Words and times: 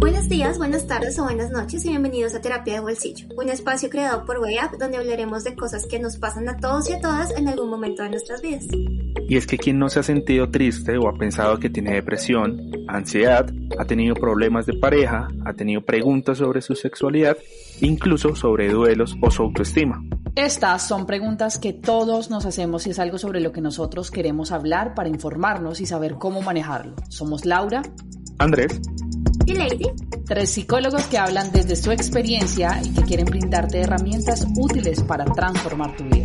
Buenos 0.00 0.28
días, 0.28 0.58
buenas 0.58 0.88
tardes 0.88 1.16
o 1.20 1.22
buenas 1.22 1.52
noches 1.52 1.84
y 1.84 1.90
bienvenidos 1.90 2.34
a 2.34 2.40
Terapia 2.40 2.74
de 2.74 2.80
Bolsillo, 2.80 3.28
un 3.36 3.48
espacio 3.48 3.88
creado 3.90 4.24
por 4.24 4.38
WayUp 4.40 4.72
donde 4.78 4.96
hablaremos 4.96 5.44
de 5.44 5.54
cosas 5.54 5.86
que 5.86 6.00
nos 6.00 6.16
pasan 6.16 6.48
a 6.48 6.56
todos 6.56 6.90
y 6.90 6.94
a 6.94 7.00
todas 7.00 7.30
en 7.38 7.46
algún 7.46 7.70
momento 7.70 8.02
de 8.02 8.10
nuestras 8.10 8.42
vidas. 8.42 8.66
Y 9.28 9.36
es 9.36 9.46
que 9.46 9.56
quien 9.56 9.78
no 9.78 9.88
se 9.88 10.00
ha 10.00 10.02
sentido 10.02 10.50
triste 10.50 10.98
o 10.98 11.08
ha 11.08 11.14
pensado 11.14 11.60
que 11.60 11.70
tiene 11.70 11.94
depresión, 11.94 12.72
ansiedad, 12.88 13.48
ha 13.78 13.84
tenido 13.84 14.16
problemas 14.16 14.66
de 14.66 14.72
pareja, 14.72 15.28
ha 15.44 15.52
tenido 15.52 15.82
preguntas 15.82 16.38
sobre 16.38 16.60
su 16.60 16.74
sexualidad, 16.74 17.36
incluso 17.80 18.34
sobre 18.34 18.68
duelos 18.68 19.16
o 19.22 19.30
su 19.30 19.42
autoestima. 19.42 20.02
Estas 20.36 20.88
son 20.88 21.06
preguntas 21.06 21.60
que 21.60 21.72
todos 21.72 22.28
nos 22.28 22.44
hacemos 22.44 22.88
y 22.88 22.90
es 22.90 22.98
algo 22.98 23.18
sobre 23.18 23.40
lo 23.40 23.52
que 23.52 23.60
nosotros 23.60 24.10
queremos 24.10 24.50
hablar 24.50 24.92
para 24.94 25.08
informarnos 25.08 25.80
y 25.80 25.86
saber 25.86 26.14
cómo 26.14 26.42
manejarlo. 26.42 26.96
Somos 27.08 27.44
Laura, 27.44 27.82
Andrés 28.38 28.80
y 29.46 29.54
Lady, 29.54 29.86
tres 30.26 30.50
psicólogos 30.50 31.04
que 31.04 31.18
hablan 31.18 31.52
desde 31.52 31.76
su 31.76 31.92
experiencia 31.92 32.80
y 32.82 32.92
que 32.92 33.02
quieren 33.02 33.26
brindarte 33.26 33.82
herramientas 33.82 34.44
útiles 34.56 35.04
para 35.04 35.24
transformar 35.24 35.94
tu 35.96 36.02
vida. 36.04 36.23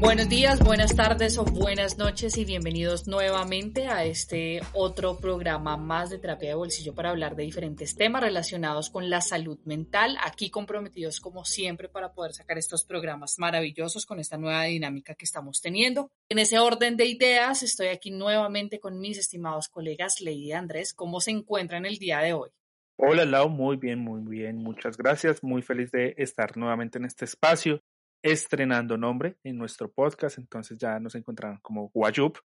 Buenos 0.00 0.30
días, 0.30 0.60
buenas 0.60 0.96
tardes 0.96 1.36
o 1.36 1.44
buenas 1.44 1.98
noches 1.98 2.38
y 2.38 2.46
bienvenidos 2.46 3.06
nuevamente 3.06 3.86
a 3.86 4.06
este 4.06 4.62
otro 4.72 5.18
programa 5.18 5.76
más 5.76 6.08
de 6.08 6.18
terapia 6.18 6.48
de 6.48 6.54
bolsillo 6.54 6.94
para 6.94 7.10
hablar 7.10 7.36
de 7.36 7.42
diferentes 7.42 7.94
temas 7.94 8.22
relacionados 8.22 8.88
con 8.88 9.10
la 9.10 9.20
salud 9.20 9.58
mental. 9.66 10.16
Aquí 10.24 10.48
comprometidos 10.48 11.20
como 11.20 11.44
siempre 11.44 11.90
para 11.90 12.14
poder 12.14 12.32
sacar 12.32 12.56
estos 12.56 12.86
programas 12.86 13.38
maravillosos 13.38 14.06
con 14.06 14.20
esta 14.20 14.38
nueva 14.38 14.64
dinámica 14.64 15.14
que 15.14 15.26
estamos 15.26 15.60
teniendo. 15.60 16.10
En 16.30 16.38
ese 16.38 16.58
orden 16.58 16.96
de 16.96 17.04
ideas 17.04 17.62
estoy 17.62 17.88
aquí 17.88 18.10
nuevamente 18.10 18.80
con 18.80 18.98
mis 19.00 19.18
estimados 19.18 19.68
colegas 19.68 20.22
Lady 20.22 20.46
y 20.46 20.52
Andrés. 20.52 20.94
¿Cómo 20.94 21.20
se 21.20 21.32
encuentran 21.32 21.84
el 21.84 21.98
día 21.98 22.20
de 22.20 22.32
hoy? 22.32 22.48
Hola 22.96 23.26
Lau, 23.26 23.50
muy 23.50 23.76
bien, 23.76 23.98
muy 23.98 24.22
bien, 24.22 24.56
muchas 24.56 24.96
gracias. 24.96 25.44
Muy 25.44 25.60
feliz 25.60 25.90
de 25.90 26.14
estar 26.16 26.56
nuevamente 26.56 26.96
en 26.96 27.04
este 27.04 27.26
espacio 27.26 27.82
estrenando 28.22 28.96
nombre 28.96 29.38
en 29.42 29.56
nuestro 29.56 29.92
podcast, 29.92 30.38
entonces 30.38 30.78
ya 30.78 30.98
nos 31.00 31.14
encontrarán 31.14 31.60
como 31.60 31.90
Guayup 31.90 32.38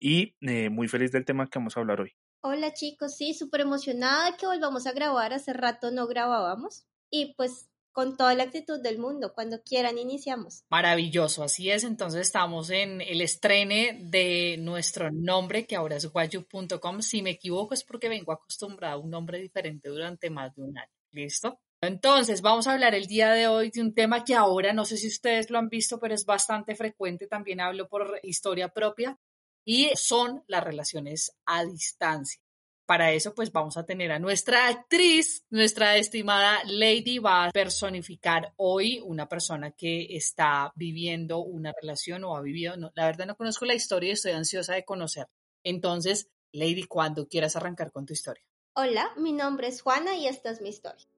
y 0.00 0.34
eh, 0.40 0.68
muy 0.68 0.88
feliz 0.88 1.12
del 1.12 1.24
tema 1.24 1.48
que 1.48 1.58
vamos 1.58 1.76
a 1.76 1.80
hablar 1.80 2.00
hoy. 2.00 2.12
Hola 2.42 2.72
chicos, 2.74 3.16
sí, 3.16 3.34
súper 3.34 3.60
emocionada 3.60 4.30
de 4.30 4.36
que 4.36 4.46
volvamos 4.46 4.86
a 4.86 4.92
grabar, 4.92 5.32
hace 5.32 5.52
rato 5.52 5.90
no 5.90 6.06
grabábamos 6.06 6.84
y 7.08 7.34
pues 7.36 7.68
con 7.92 8.16
toda 8.16 8.34
la 8.34 8.44
actitud 8.44 8.82
del 8.82 8.98
mundo, 8.98 9.32
cuando 9.34 9.62
quieran 9.62 9.98
iniciamos. 9.98 10.64
Maravilloso, 10.70 11.44
así 11.44 11.70
es, 11.70 11.84
entonces 11.84 12.22
estamos 12.22 12.70
en 12.70 13.00
el 13.00 13.20
estrene 13.20 13.98
de 14.02 14.56
nuestro 14.58 15.10
nombre 15.12 15.66
que 15.66 15.76
ahora 15.76 15.96
es 15.96 16.06
guayup.com, 16.06 17.02
si 17.02 17.22
me 17.22 17.30
equivoco 17.30 17.74
es 17.74 17.84
porque 17.84 18.08
vengo 18.08 18.32
acostumbrado 18.32 18.94
a 18.94 19.04
un 19.04 19.10
nombre 19.10 19.38
diferente 19.38 19.88
durante 19.88 20.30
más 20.30 20.54
de 20.54 20.62
un 20.62 20.78
año, 20.78 20.92
¿listo? 21.10 21.60
Entonces, 21.84 22.42
vamos 22.42 22.68
a 22.68 22.74
hablar 22.74 22.94
el 22.94 23.08
día 23.08 23.32
de 23.32 23.48
hoy 23.48 23.70
de 23.70 23.80
un 23.80 23.92
tema 23.92 24.24
que 24.24 24.36
ahora, 24.36 24.72
no 24.72 24.84
sé 24.84 24.96
si 24.96 25.08
ustedes 25.08 25.50
lo 25.50 25.58
han 25.58 25.68
visto, 25.68 25.98
pero 25.98 26.14
es 26.14 26.24
bastante 26.24 26.76
frecuente, 26.76 27.26
también 27.26 27.60
hablo 27.60 27.88
por 27.88 28.20
historia 28.22 28.68
propia, 28.68 29.18
y 29.64 29.90
son 29.96 30.44
las 30.46 30.62
relaciones 30.62 31.36
a 31.44 31.64
distancia. 31.64 32.40
Para 32.86 33.10
eso, 33.10 33.34
pues 33.34 33.50
vamos 33.50 33.76
a 33.76 33.84
tener 33.84 34.12
a 34.12 34.20
nuestra 34.20 34.68
actriz, 34.68 35.44
nuestra 35.50 35.96
estimada 35.96 36.60
Lady, 36.66 37.18
va 37.18 37.46
a 37.46 37.50
personificar 37.50 38.52
hoy 38.58 39.00
una 39.04 39.28
persona 39.28 39.72
que 39.72 40.06
está 40.10 40.72
viviendo 40.76 41.40
una 41.40 41.72
relación 41.80 42.22
o 42.22 42.36
ha 42.36 42.42
vivido, 42.42 42.76
la 42.94 43.06
verdad 43.06 43.26
no 43.26 43.36
conozco 43.36 43.64
la 43.64 43.74
historia 43.74 44.10
y 44.10 44.12
estoy 44.12 44.32
ansiosa 44.32 44.74
de 44.74 44.84
conocer. 44.84 45.26
Entonces, 45.64 46.28
Lady, 46.52 46.84
cuando 46.84 47.26
quieras 47.26 47.56
arrancar 47.56 47.90
con 47.90 48.06
tu 48.06 48.12
historia. 48.12 48.44
Hola, 48.74 49.10
mi 49.16 49.32
nombre 49.32 49.66
es 49.66 49.82
Juana 49.82 50.14
y 50.14 50.28
esta 50.28 50.50
es 50.50 50.60
mi 50.60 50.68
historia. 50.68 51.11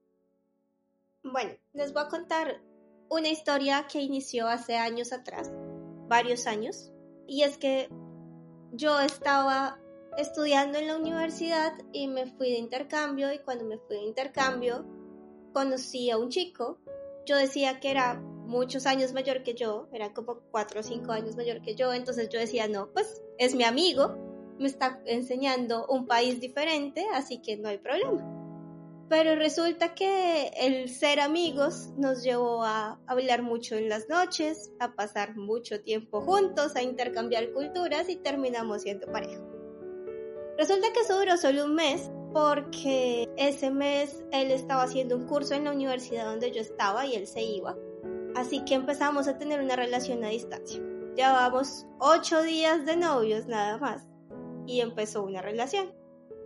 Bueno, 1.31 1.53
les 1.73 1.91
voy 1.91 2.03
a 2.03 2.07
contar 2.07 2.61
una 3.09 3.29
historia 3.29 3.87
que 3.91 3.99
inició 3.99 4.47
hace 4.47 4.75
años 4.75 5.11
atrás, 5.11 5.51
varios 6.07 6.45
años, 6.45 6.91
y 7.25 7.41
es 7.41 7.57
que 7.57 7.89
yo 8.73 8.99
estaba 8.99 9.79
estudiando 10.19 10.77
en 10.77 10.85
la 10.85 10.97
universidad 10.97 11.73
y 11.91 12.07
me 12.07 12.27
fui 12.27 12.51
de 12.51 12.59
intercambio 12.59 13.33
y 13.33 13.39
cuando 13.39 13.65
me 13.65 13.79
fui 13.79 13.97
de 13.97 14.03
intercambio 14.03 14.85
conocí 15.51 16.11
a 16.11 16.19
un 16.19 16.29
chico, 16.29 16.77
yo 17.25 17.37
decía 17.37 17.79
que 17.79 17.89
era 17.89 18.21
muchos 18.21 18.85
años 18.85 19.11
mayor 19.11 19.41
que 19.41 19.55
yo, 19.55 19.89
era 19.91 20.13
como 20.13 20.41
cuatro 20.51 20.81
o 20.81 20.83
cinco 20.83 21.11
años 21.11 21.35
mayor 21.35 21.63
que 21.63 21.73
yo, 21.73 21.91
entonces 21.91 22.29
yo 22.29 22.37
decía, 22.37 22.67
no, 22.67 22.91
pues 22.93 23.23
es 23.39 23.55
mi 23.55 23.63
amigo, 23.63 24.15
me 24.59 24.67
está 24.67 25.01
enseñando 25.05 25.87
un 25.87 26.05
país 26.05 26.39
diferente, 26.39 27.03
así 27.15 27.41
que 27.41 27.57
no 27.57 27.69
hay 27.69 27.79
problema. 27.79 28.34
Pero 29.07 29.35
resulta 29.35 29.93
que 29.93 30.47
el 30.59 30.89
ser 30.89 31.19
amigos 31.19 31.89
nos 31.95 32.23
llevó 32.23 32.63
a 32.63 32.99
hablar 33.05 33.43
mucho 33.43 33.75
en 33.75 33.87
las 33.87 34.09
noches, 34.09 34.71
a 34.79 34.95
pasar 34.95 35.35
mucho 35.35 35.81
tiempo 35.81 36.21
juntos, 36.21 36.75
a 36.75 36.81
intercambiar 36.81 37.51
culturas 37.51 38.09
y 38.09 38.15
terminamos 38.15 38.81
siendo 38.81 39.05
pareja. 39.11 39.41
Resulta 40.57 40.91
que 40.91 41.01
eso 41.01 41.19
duró 41.19 41.37
solo 41.37 41.65
un 41.65 41.75
mes 41.75 42.09
porque 42.33 43.29
ese 43.37 43.69
mes 43.69 44.23
él 44.31 44.51
estaba 44.51 44.83
haciendo 44.83 45.15
un 45.15 45.27
curso 45.27 45.53
en 45.53 45.65
la 45.65 45.71
universidad 45.71 46.25
donde 46.25 46.51
yo 46.51 46.61
estaba 46.61 47.05
y 47.05 47.15
él 47.15 47.27
se 47.27 47.43
iba. 47.43 47.77
Así 48.35 48.65
que 48.65 48.73
empezamos 48.73 49.27
a 49.27 49.37
tener 49.37 49.61
una 49.61 49.75
relación 49.75 50.23
a 50.23 50.29
distancia. 50.29 50.81
Llevábamos 51.15 51.85
ocho 51.99 52.41
días 52.41 52.85
de 52.85 52.97
novios 52.97 53.45
nada 53.45 53.77
más 53.77 54.07
y 54.65 54.81
empezó 54.81 55.23
una 55.23 55.41
relación. 55.41 55.93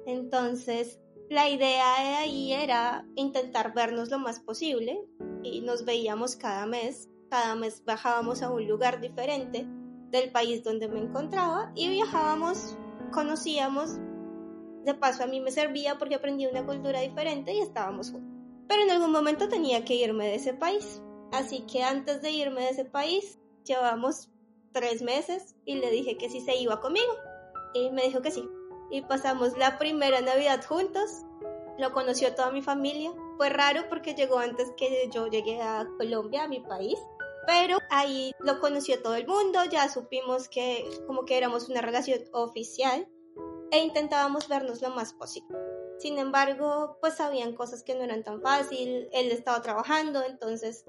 Entonces 0.06 1.00
la 1.29 1.47
idea 1.47 1.85
de 2.01 2.16
ahí 2.16 2.53
era 2.53 3.06
intentar 3.16 3.73
vernos 3.73 4.09
lo 4.09 4.17
más 4.17 4.40
posible 4.40 5.00
y 5.44 5.62
nos 5.62 5.85
veíamos 5.85 6.35
cada 6.35 6.66
mes. 6.66 7.07
Cada 7.29 7.56
mes 7.56 7.84
bajábamos 7.85 8.41
a 8.41 8.51
un 8.51 8.67
lugar 8.67 9.00
diferente 9.00 9.67
del 10.09 10.31
país 10.31 10.63
donde 10.63 10.88
me 10.88 11.00
encontraba 11.00 11.72
y 11.75 11.88
viajábamos, 11.90 12.75
conocíamos. 13.12 13.97
De 14.84 14.95
paso 14.95 15.23
a 15.23 15.28
mí 15.28 15.40
me 15.40 15.51
servía 15.51 16.00
porque 16.00 16.16
aprendí 16.16 16.47
una 16.47 16.66
cultura 16.66 17.01
diferente 17.01 17.53
y 17.53 17.59
estábamos 17.59 18.11
juntos. 18.11 18.34
Pero 18.67 18.81
en 18.81 18.91
algún 18.91 19.11
momento 19.11 19.47
tenía 19.47 19.85
que 19.85 19.96
irme 19.96 20.25
de 20.25 20.35
ese 20.35 20.56
país. 20.56 21.03
Así 21.31 21.61
que 21.72 21.84
antes 21.84 22.23
de 22.23 22.31
irme 22.31 22.61
de 22.61 22.69
ese 22.69 22.85
país, 22.85 23.38
llevamos 23.66 24.31
tres 24.72 25.03
meses 25.03 25.56
y 25.63 25.75
le 25.75 25.91
dije 25.91 26.17
que 26.17 26.29
sí 26.29 26.41
se 26.41 26.56
iba 26.57 26.81
conmigo. 26.81 27.13
Y 27.75 27.91
me 27.91 28.01
dijo 28.03 28.22
que 28.22 28.31
sí 28.31 28.50
y 28.90 29.02
pasamos 29.02 29.58
la 29.58 29.78
primera 29.78 30.22
Navidad 30.22 30.64
juntos. 30.66 31.24
Lo 31.78 31.92
conoció 31.94 32.36
toda 32.36 32.52
mi 32.52 32.62
familia. 32.62 33.12
Fue 33.38 33.50
raro 33.50 33.88
porque 33.90 34.14
llegó 34.14 34.40
antes 34.40 34.72
que 34.78 35.10
yo 35.12 35.28
llegué 35.28 35.62
a 35.62 35.88
Colombia, 35.98 36.44
a 36.44 36.48
mi 36.48 36.60
país. 36.60 37.00
Pero 37.48 37.78
ahí 37.90 38.34
lo 38.40 38.60
conoció 38.60 39.02
todo 39.02 39.16
el 39.16 39.26
mundo, 39.26 39.64
ya 39.72 39.90
supimos 39.90 40.50
que 40.50 40.88
como 41.08 41.26
que 41.26 41.38
éramos 41.38 41.70
una 41.70 41.82
relación 41.82 42.20
oficial 42.32 43.08
e 43.72 43.80
intentábamos 43.80 44.48
vernos 44.48 44.82
lo 44.82 44.90
más 44.92 45.14
posible. 45.14 45.58
Sin 45.97 46.18
embargo, 46.20 46.97
pues 47.02 47.20
habían 47.20 47.56
cosas 47.56 47.84
que 47.84 47.96
no 47.96 48.03
eran 48.03 48.24
tan 48.24 48.42
fácil, 48.42 49.09
él 49.12 49.32
estaba 49.32 49.62
trabajando, 49.62 50.24
entonces 50.24 50.85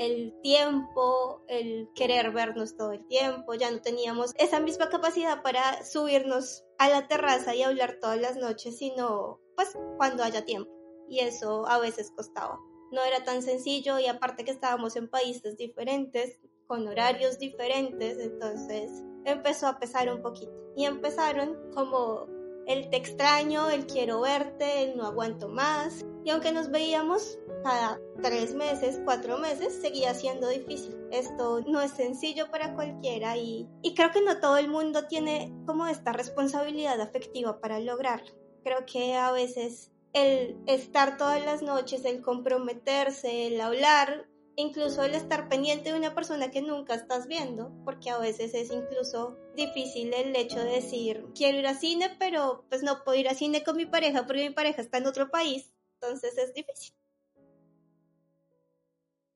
el 0.00 0.34
tiempo, 0.42 1.44
el 1.46 1.90
querer 1.94 2.30
vernos 2.32 2.74
todo 2.74 2.92
el 2.92 3.06
tiempo, 3.06 3.52
ya 3.52 3.70
no 3.70 3.82
teníamos 3.82 4.32
esa 4.38 4.58
misma 4.58 4.88
capacidad 4.88 5.42
para 5.42 5.84
subirnos 5.84 6.64
a 6.78 6.88
la 6.88 7.06
terraza 7.06 7.54
y 7.54 7.62
hablar 7.62 7.98
todas 8.00 8.18
las 8.18 8.36
noches, 8.36 8.78
sino 8.78 9.40
pues 9.56 9.76
cuando 9.98 10.22
haya 10.22 10.46
tiempo. 10.46 10.70
Y 11.06 11.18
eso 11.18 11.68
a 11.68 11.78
veces 11.78 12.10
costaba. 12.16 12.58
No 12.90 13.04
era 13.04 13.24
tan 13.24 13.42
sencillo 13.42 13.98
y 13.98 14.06
aparte 14.06 14.42
que 14.44 14.52
estábamos 14.52 14.96
en 14.96 15.10
países 15.10 15.58
diferentes, 15.58 16.40
con 16.66 16.88
horarios 16.88 17.38
diferentes, 17.38 18.18
entonces 18.18 18.90
empezó 19.26 19.66
a 19.66 19.78
pesar 19.78 20.10
un 20.10 20.22
poquito. 20.22 20.52
Y 20.76 20.86
empezaron 20.86 21.58
como 21.74 22.26
el 22.66 22.90
te 22.90 22.96
extraño, 22.96 23.70
el 23.70 23.86
quiero 23.86 24.20
verte, 24.20 24.84
el 24.84 24.96
no 24.96 25.06
aguanto 25.06 25.48
más. 25.48 26.04
Y 26.24 26.30
aunque 26.30 26.52
nos 26.52 26.70
veíamos 26.70 27.38
cada 27.64 28.00
tres 28.22 28.54
meses, 28.54 29.00
cuatro 29.04 29.38
meses, 29.38 29.78
seguía 29.80 30.14
siendo 30.14 30.48
difícil. 30.48 30.96
Esto 31.10 31.60
no 31.66 31.80
es 31.80 31.92
sencillo 31.92 32.50
para 32.50 32.74
cualquiera 32.74 33.36
y, 33.36 33.68
y 33.82 33.94
creo 33.94 34.10
que 34.12 34.22
no 34.22 34.38
todo 34.38 34.56
el 34.58 34.68
mundo 34.68 35.06
tiene 35.06 35.52
como 35.66 35.86
esta 35.86 36.12
responsabilidad 36.12 37.00
afectiva 37.00 37.60
para 37.60 37.80
lograrlo. 37.80 38.32
Creo 38.62 38.84
que 38.86 39.14
a 39.14 39.32
veces 39.32 39.90
el 40.12 40.58
estar 40.66 41.16
todas 41.16 41.44
las 41.44 41.62
noches, 41.62 42.04
el 42.04 42.20
comprometerse, 42.22 43.46
el 43.46 43.60
hablar, 43.60 44.26
incluso 44.56 45.02
el 45.04 45.14
estar 45.14 45.48
pendiente 45.48 45.92
de 45.92 45.98
una 45.98 46.14
persona 46.14 46.50
que 46.50 46.62
nunca 46.62 46.94
estás 46.94 47.26
viendo, 47.26 47.72
porque 47.84 48.10
a 48.10 48.18
veces 48.18 48.54
es 48.54 48.70
incluso 48.70 49.36
difícil 49.60 50.12
el 50.14 50.34
hecho 50.34 50.58
de 50.58 50.72
decir, 50.72 51.26
quiero 51.34 51.58
ir 51.58 51.66
a 51.66 51.74
cine, 51.74 52.16
pero 52.18 52.64
pues 52.68 52.82
no 52.82 53.04
puedo 53.04 53.18
ir 53.18 53.28
a 53.28 53.34
cine 53.34 53.62
con 53.62 53.76
mi 53.76 53.86
pareja 53.86 54.26
porque 54.26 54.48
mi 54.48 54.54
pareja 54.54 54.80
está 54.80 54.98
en 54.98 55.06
otro 55.06 55.30
país, 55.30 55.72
entonces 55.94 56.36
es 56.38 56.54
difícil. 56.54 56.94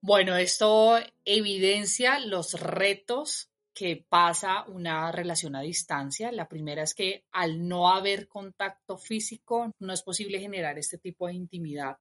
Bueno, 0.01 0.37
esto 0.37 0.99
evidencia 1.25 2.19
los 2.19 2.61
retos 2.61 3.51
que 3.75 4.05
pasa 4.09 4.65
una 4.69 5.11
relación 5.11 5.57
a 5.57 5.63
distancia. 5.63 6.31
La 6.31 6.49
primera 6.49 6.83
es 6.83 6.95
que 6.95 7.25
al 7.33 7.67
no 7.67 7.91
haber 7.91 8.29
contacto 8.29 8.97
físico 8.97 9.73
no 9.81 9.93
es 9.93 10.03
posible 10.03 10.39
generar 10.39 10.79
este 10.79 10.99
tipo 10.99 11.27
de 11.27 11.35
intimidad, 11.35 11.97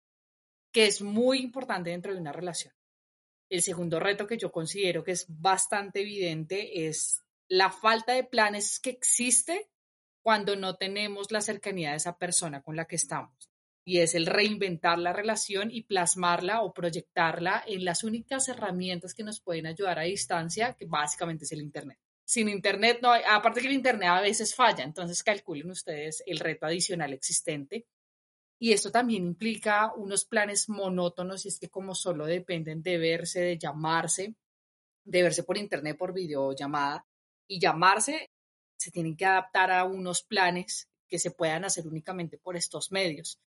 que 0.72 0.86
es 0.86 1.02
muy 1.02 1.40
importante 1.40 1.90
dentro 1.90 2.14
de 2.14 2.20
una 2.20 2.32
relación. 2.32 2.74
El 3.50 3.62
segundo 3.62 4.00
reto 4.00 4.28
que 4.28 4.38
yo 4.38 4.52
considero 4.52 5.04
que 5.04 5.12
es 5.12 5.26
bastante 5.28 6.02
evidente 6.02 6.88
es 6.88 7.23
la 7.54 7.70
falta 7.70 8.14
de 8.14 8.24
planes 8.24 8.80
que 8.80 8.90
existe 8.90 9.70
cuando 10.24 10.56
no 10.56 10.76
tenemos 10.76 11.32
la 11.32 11.40
cercanía 11.40 11.92
de 11.92 11.98
esa 11.98 12.18
persona 12.18 12.64
con 12.64 12.76
la 12.76 12.86
que 12.86 12.96
estamos. 12.96 13.52
Y 13.86 14.00
es 14.00 14.16
el 14.16 14.26
reinventar 14.26 14.98
la 14.98 15.14
relación 15.14 15.70
y 15.70 15.84
plasmarla 15.84 16.64
o 16.64 16.74
proyectarla 16.74 17.64
en 17.68 17.86
las 17.86 18.04
únicas 18.04 18.48
herramientas 18.48 19.14
que 19.14 19.24
nos 19.24 19.40
pueden 19.40 19.68
ayudar 19.68 20.00
a 20.00 20.04
distancia, 20.04 20.74
que 20.74 20.86
básicamente 20.86 21.46
es 21.46 21.52
el 21.52 21.62
Internet. 21.62 22.00
Sin 22.26 22.50
Internet, 22.50 23.00
no 23.04 23.12
hay, 23.12 23.22
aparte 23.30 23.62
que 23.62 23.68
el 23.68 23.74
Internet 23.74 24.10
a 24.10 24.22
veces 24.22 24.56
falla, 24.56 24.84
entonces 24.84 25.22
calculen 25.22 25.70
ustedes 25.70 26.24
el 26.26 26.40
reto 26.40 26.66
adicional 26.66 27.14
existente 27.14 27.86
y 28.58 28.72
esto 28.72 28.92
también 28.92 29.26
implica 29.26 29.94
unos 29.96 30.26
planes 30.26 30.70
monótonos 30.70 31.46
y 31.46 31.50
es 31.50 31.60
que 31.60 31.70
como 31.70 31.94
solo 31.94 32.26
dependen 32.26 32.82
de 32.82 32.98
verse, 32.98 33.42
de 33.42 33.58
llamarse, 33.60 34.34
de 35.04 35.22
verse 35.22 35.44
por 35.44 35.58
internet, 35.58 35.98
por 35.98 36.14
videollamada 36.14 37.06
y 37.48 37.60
llamarse, 37.60 38.32
se 38.78 38.92
tienen 38.92 39.16
que 39.16 39.26
adaptar 39.26 39.72
a 39.72 39.84
unos 39.86 40.24
planes 40.24 40.90
que 41.08 41.20
se 41.20 41.32
puedan 41.32 41.66
hacer 41.66 41.88
únicamente 41.88 42.38
por 42.38 42.56
estos 42.56 42.92
medios, 42.92 43.40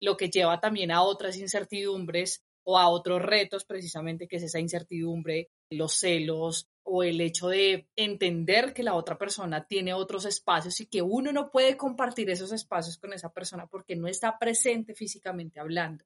lo 0.00 0.16
que 0.16 0.28
lleva 0.28 0.60
también 0.60 0.90
a 0.90 1.02
otras 1.02 1.36
incertidumbres 1.36 2.44
o 2.64 2.78
a 2.78 2.88
otros 2.88 3.22
retos 3.22 3.64
precisamente 3.64 4.26
que 4.26 4.36
es 4.36 4.42
esa 4.42 4.60
incertidumbre, 4.60 5.50
los 5.70 5.94
celos, 5.94 6.68
o 6.82 7.02
el 7.02 7.20
hecho 7.20 7.48
de 7.48 7.88
entender 7.96 8.74
que 8.74 8.82
la 8.82 8.94
otra 8.94 9.16
persona 9.16 9.66
tiene 9.66 9.94
otros 9.94 10.26
espacios 10.26 10.80
y 10.80 10.86
que 10.86 11.02
uno 11.02 11.32
no 11.32 11.50
puede 11.50 11.76
compartir 11.76 12.28
esos 12.30 12.52
espacios 12.52 12.98
con 12.98 13.12
esa 13.12 13.32
persona 13.32 13.66
porque 13.66 13.96
no 13.96 14.06
está 14.06 14.38
presente 14.38 14.94
físicamente 14.94 15.60
hablando. 15.60 16.04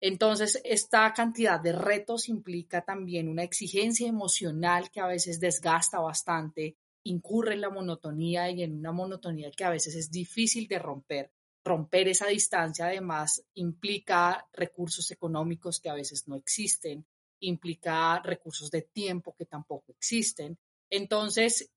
Entonces, 0.00 0.60
esta 0.64 1.12
cantidad 1.14 1.60
de 1.60 1.72
retos 1.72 2.28
implica 2.28 2.84
también 2.84 3.28
una 3.28 3.42
exigencia 3.42 4.08
emocional 4.08 4.90
que 4.90 5.00
a 5.00 5.06
veces 5.06 5.40
desgasta 5.40 5.98
bastante, 6.00 6.76
incurre 7.04 7.54
en 7.54 7.60
la 7.60 7.70
monotonía 7.70 8.50
y 8.50 8.62
en 8.62 8.78
una 8.78 8.92
monotonía 8.92 9.50
que 9.50 9.64
a 9.64 9.70
veces 9.70 9.94
es 9.94 10.10
difícil 10.10 10.66
de 10.68 10.78
romper. 10.78 11.30
Romper 11.64 12.08
esa 12.08 12.26
distancia 12.26 12.86
además 12.86 13.42
implica 13.54 14.46
recursos 14.52 15.10
económicos 15.10 15.80
que 15.80 15.88
a 15.88 15.94
veces 15.94 16.28
no 16.28 16.36
existen, 16.36 17.06
implica 17.40 18.20
recursos 18.20 18.70
de 18.70 18.82
tiempo 18.82 19.34
que 19.36 19.46
tampoco 19.46 19.92
existen. 19.92 20.58
Entonces, 20.90 21.70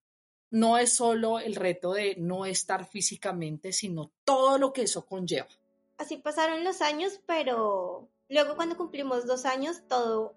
no 0.52 0.78
es 0.78 0.94
solo 0.94 1.40
el 1.40 1.56
reto 1.56 1.94
de 1.94 2.16
no 2.18 2.46
estar 2.46 2.86
físicamente, 2.86 3.72
sino 3.72 4.12
todo 4.24 4.58
lo 4.58 4.74
que 4.74 4.84
eso 4.84 5.06
conlleva. 5.06 5.48
Así 5.98 6.18
pasaron 6.18 6.64
los 6.64 6.82
años, 6.82 7.22
pero 7.26 8.10
luego 8.30 8.56
cuando 8.56 8.78
cumplimos 8.78 9.26
dos 9.26 9.46
años, 9.46 9.84
todo 9.88 10.36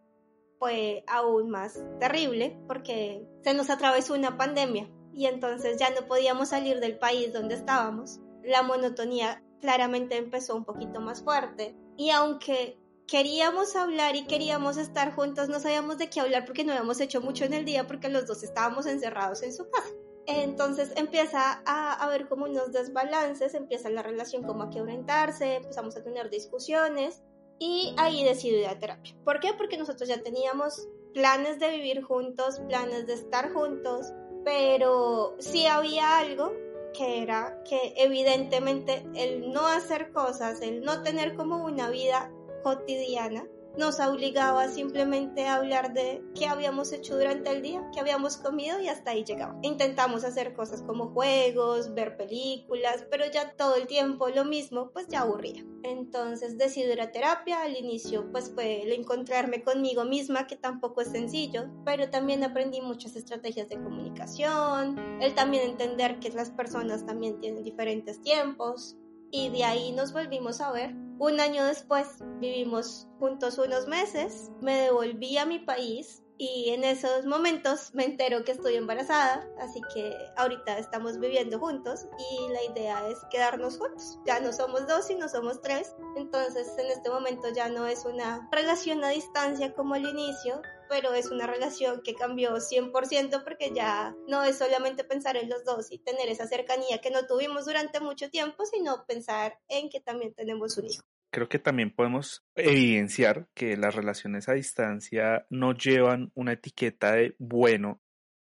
fue 0.58 1.04
aún 1.06 1.50
más 1.50 1.80
terrible 1.98 2.58
porque 2.66 3.26
se 3.42 3.54
nos 3.54 3.70
atravesó 3.70 4.14
una 4.14 4.36
pandemia 4.36 4.90
y 5.12 5.26
entonces 5.26 5.78
ya 5.78 5.90
no 5.90 6.06
podíamos 6.06 6.50
salir 6.50 6.80
del 6.80 6.98
país 6.98 7.32
donde 7.32 7.54
estábamos. 7.54 8.20
La 8.42 8.62
monotonía 8.62 9.42
claramente 9.60 10.16
empezó 10.16 10.56
un 10.56 10.64
poquito 10.64 11.00
más 11.00 11.22
fuerte 11.22 11.76
y 11.96 12.10
aunque 12.10 12.78
queríamos 13.06 13.74
hablar 13.74 14.16
y 14.16 14.26
queríamos 14.26 14.76
estar 14.76 15.14
juntos, 15.14 15.48
no 15.48 15.60
sabíamos 15.60 15.98
de 15.98 16.08
qué 16.08 16.20
hablar 16.20 16.44
porque 16.44 16.64
no 16.64 16.72
habíamos 16.72 17.00
hecho 17.00 17.20
mucho 17.20 17.44
en 17.44 17.54
el 17.54 17.64
día 17.64 17.86
porque 17.86 18.08
los 18.08 18.26
dos 18.26 18.42
estábamos 18.42 18.86
encerrados 18.86 19.42
en 19.42 19.52
su 19.52 19.68
casa. 19.68 19.88
Entonces 20.30 20.92
empieza 20.96 21.62
a 21.64 21.92
haber 21.94 22.28
como 22.28 22.44
unos 22.44 22.72
desbalances, 22.72 23.54
empieza 23.54 23.90
la 23.90 24.02
relación 24.02 24.42
como 24.42 24.62
a 24.62 24.70
quebrantarse, 24.70 25.56
empezamos 25.56 25.96
a 25.96 26.04
tener 26.04 26.30
discusiones 26.30 27.22
y 27.58 27.94
ahí 27.98 28.24
decidí 28.24 28.56
ir 28.56 28.68
a 28.68 28.78
terapia. 28.78 29.14
¿Por 29.24 29.40
qué? 29.40 29.52
Porque 29.56 29.76
nosotros 29.76 30.08
ya 30.08 30.22
teníamos 30.22 30.88
planes 31.12 31.58
de 31.58 31.70
vivir 31.70 32.02
juntos, 32.02 32.60
planes 32.68 33.06
de 33.06 33.14
estar 33.14 33.52
juntos, 33.52 34.12
pero 34.44 35.36
sí 35.40 35.66
había 35.66 36.18
algo 36.18 36.52
que 36.94 37.22
era 37.22 37.62
que 37.64 37.94
evidentemente 37.96 39.04
el 39.14 39.52
no 39.52 39.66
hacer 39.66 40.12
cosas, 40.12 40.60
el 40.62 40.82
no 40.82 41.02
tener 41.02 41.34
como 41.34 41.64
una 41.64 41.90
vida 41.90 42.32
cotidiana 42.62 43.46
nos 43.80 43.98
obligaba 43.98 44.68
simplemente 44.68 45.46
a 45.46 45.56
hablar 45.56 45.94
de 45.94 46.22
qué 46.38 46.46
habíamos 46.46 46.92
hecho 46.92 47.16
durante 47.16 47.50
el 47.50 47.62
día, 47.62 47.82
qué 47.94 48.00
habíamos 48.00 48.36
comido 48.36 48.78
y 48.78 48.88
hasta 48.88 49.12
ahí 49.12 49.24
llegaba. 49.24 49.58
Intentamos 49.62 50.22
hacer 50.22 50.52
cosas 50.52 50.82
como 50.82 51.08
juegos, 51.08 51.94
ver 51.94 52.18
películas, 52.18 53.06
pero 53.10 53.24
ya 53.32 53.56
todo 53.56 53.76
el 53.76 53.86
tiempo 53.86 54.28
lo 54.28 54.44
mismo, 54.44 54.90
pues 54.92 55.08
ya 55.08 55.22
aburría. 55.22 55.64
Entonces 55.82 56.58
decidí 56.58 56.92
ir 56.92 57.00
a 57.00 57.10
terapia. 57.10 57.62
Al 57.62 57.74
inicio, 57.74 58.30
pues 58.30 58.52
fue 58.54 58.82
el 58.82 58.92
encontrarme 58.92 59.64
conmigo 59.64 60.04
misma, 60.04 60.46
que 60.46 60.56
tampoco 60.56 61.00
es 61.00 61.08
sencillo, 61.08 61.70
pero 61.86 62.10
también 62.10 62.44
aprendí 62.44 62.82
muchas 62.82 63.16
estrategias 63.16 63.70
de 63.70 63.82
comunicación, 63.82 64.98
el 65.22 65.34
también 65.34 65.70
entender 65.70 66.20
que 66.20 66.28
las 66.28 66.50
personas 66.50 67.06
también 67.06 67.40
tienen 67.40 67.64
diferentes 67.64 68.20
tiempos, 68.20 68.98
y 69.30 69.48
de 69.50 69.64
ahí 69.64 69.92
nos 69.92 70.12
volvimos 70.12 70.60
a 70.60 70.72
ver. 70.72 70.94
Un 71.18 71.38
año 71.38 71.64
después 71.64 72.06
vivimos 72.40 73.06
juntos 73.18 73.58
unos 73.58 73.86
meses, 73.86 74.50
me 74.62 74.80
devolví 74.80 75.36
a 75.36 75.44
mi 75.44 75.58
país 75.58 76.22
y 76.38 76.70
en 76.70 76.84
esos 76.84 77.26
momentos 77.26 77.90
me 77.92 78.06
entero 78.06 78.42
que 78.44 78.52
estoy 78.52 78.76
embarazada, 78.76 79.46
así 79.60 79.82
que 79.92 80.16
ahorita 80.38 80.78
estamos 80.78 81.20
viviendo 81.20 81.58
juntos 81.58 82.06
y 82.18 82.48
la 82.50 82.64
idea 82.72 83.06
es 83.08 83.18
quedarnos 83.30 83.76
juntos. 83.76 84.18
Ya 84.24 84.40
no 84.40 84.50
somos 84.54 84.86
dos, 84.86 85.06
sino 85.06 85.28
somos 85.28 85.60
tres, 85.60 85.94
entonces 86.16 86.72
en 86.78 86.86
este 86.86 87.10
momento 87.10 87.48
ya 87.54 87.68
no 87.68 87.86
es 87.86 88.06
una 88.06 88.48
relación 88.50 89.04
a 89.04 89.10
distancia 89.10 89.74
como 89.74 89.92
al 89.92 90.06
inicio, 90.06 90.62
pero 90.90 91.14
es 91.14 91.30
una 91.30 91.46
relación 91.46 92.02
que 92.04 92.14
cambió 92.14 92.56
100% 92.56 93.44
porque 93.44 93.72
ya 93.74 94.14
no 94.28 94.44
es 94.44 94.58
solamente 94.58 95.04
pensar 95.04 95.38
en 95.38 95.48
los 95.48 95.64
dos 95.64 95.90
y 95.90 95.98
tener 95.98 96.28
esa 96.28 96.46
cercanía 96.46 97.00
que 97.00 97.10
no 97.10 97.26
tuvimos 97.26 97.64
durante 97.64 98.00
mucho 98.00 98.28
tiempo, 98.28 98.66
sino 98.66 99.06
pensar 99.06 99.58
en 99.68 99.88
que 99.88 100.00
también 100.00 100.34
tenemos 100.34 100.76
un 100.76 100.86
hijo 100.86 101.02
creo 101.30 101.48
que 101.48 101.58
también 101.58 101.94
podemos 101.94 102.44
evidenciar 102.54 103.48
que 103.54 103.76
las 103.76 103.94
relaciones 103.94 104.48
a 104.48 104.54
distancia 104.54 105.46
no 105.48 105.74
llevan 105.74 106.32
una 106.34 106.52
etiqueta 106.52 107.12
de 107.12 107.36
bueno 107.38 108.02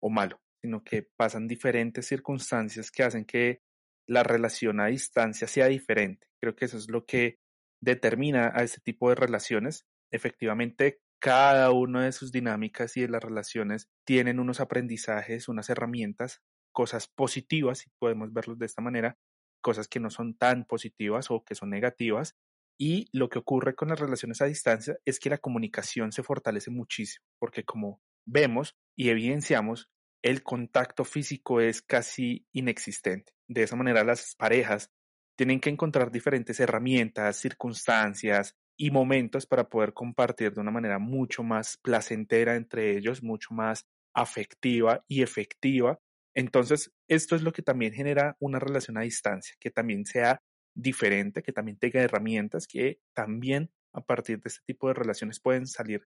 o 0.00 0.10
malo, 0.10 0.40
sino 0.62 0.84
que 0.84 1.02
pasan 1.02 1.48
diferentes 1.48 2.06
circunstancias 2.06 2.90
que 2.90 3.02
hacen 3.02 3.24
que 3.24 3.62
la 4.06 4.22
relación 4.22 4.80
a 4.80 4.86
distancia 4.86 5.48
sea 5.48 5.66
diferente. 5.66 6.28
Creo 6.40 6.54
que 6.54 6.66
eso 6.66 6.78
es 6.78 6.88
lo 6.88 7.04
que 7.04 7.40
determina 7.80 8.52
a 8.54 8.62
este 8.62 8.80
tipo 8.80 9.08
de 9.08 9.16
relaciones. 9.16 9.86
Efectivamente, 10.10 11.00
cada 11.20 11.72
una 11.72 12.04
de 12.04 12.12
sus 12.12 12.32
dinámicas 12.32 12.96
y 12.96 13.02
de 13.02 13.08
las 13.08 13.22
relaciones 13.22 13.88
tienen 14.04 14.38
unos 14.38 14.60
aprendizajes, 14.60 15.48
unas 15.48 15.68
herramientas, 15.70 16.42
cosas 16.72 17.08
positivas, 17.08 17.78
si 17.78 17.90
podemos 17.98 18.32
verlos 18.32 18.58
de 18.58 18.66
esta 18.66 18.82
manera, 18.82 19.18
cosas 19.60 19.88
que 19.88 20.00
no 20.00 20.10
son 20.10 20.36
tan 20.36 20.64
positivas 20.64 21.30
o 21.30 21.44
que 21.44 21.54
son 21.54 21.70
negativas, 21.70 22.36
y 22.80 23.08
lo 23.12 23.28
que 23.28 23.40
ocurre 23.40 23.74
con 23.74 23.88
las 23.88 23.98
relaciones 23.98 24.40
a 24.40 24.44
distancia 24.44 24.96
es 25.04 25.18
que 25.18 25.30
la 25.30 25.38
comunicación 25.38 26.12
se 26.12 26.22
fortalece 26.22 26.70
muchísimo, 26.70 27.24
porque 27.40 27.64
como 27.64 28.00
vemos 28.24 28.76
y 28.96 29.08
evidenciamos, 29.08 29.90
el 30.22 30.42
contacto 30.42 31.04
físico 31.04 31.60
es 31.60 31.82
casi 31.82 32.46
inexistente. 32.52 33.32
De 33.48 33.64
esa 33.64 33.74
manera 33.74 34.04
las 34.04 34.36
parejas 34.36 34.92
tienen 35.36 35.60
que 35.60 35.70
encontrar 35.70 36.12
diferentes 36.12 36.60
herramientas, 36.60 37.36
circunstancias 37.36 38.56
y 38.78 38.92
momentos 38.92 39.46
para 39.46 39.68
poder 39.68 39.92
compartir 39.92 40.54
de 40.54 40.60
una 40.60 40.70
manera 40.70 40.98
mucho 40.98 41.42
más 41.42 41.76
placentera 41.82 42.54
entre 42.54 42.96
ellos, 42.96 43.22
mucho 43.22 43.52
más 43.52 43.86
afectiva 44.14 45.04
y 45.08 45.22
efectiva 45.22 46.00
Entonces, 46.34 46.92
esto 47.08 47.34
es 47.34 47.42
lo 47.42 47.52
que 47.52 47.62
también 47.62 47.92
genera 47.92 48.36
una 48.38 48.60
relación 48.60 48.96
a 48.96 49.02
distancia, 49.02 49.56
que 49.58 49.70
también 49.70 50.06
sea 50.06 50.40
diferente, 50.74 51.42
que 51.42 51.52
también 51.52 51.78
tenga 51.78 52.00
herramientas, 52.00 52.68
que 52.68 53.00
también 53.12 53.70
a 53.92 54.00
partir 54.02 54.40
de 54.40 54.48
este 54.48 54.62
tipo 54.64 54.86
de 54.86 54.94
relaciones 54.94 55.40
pueden 55.40 55.66
salir 55.66 56.06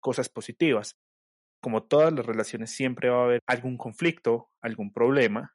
cosas 0.00 0.28
positivas. 0.28 0.96
Como 1.60 1.82
todas 1.82 2.12
las 2.12 2.24
relaciones, 2.24 2.70
siempre 2.70 3.08
va 3.08 3.22
a 3.22 3.24
haber 3.24 3.40
algún 3.46 3.76
conflicto, 3.76 4.50
algún 4.60 4.92
problema. 4.92 5.54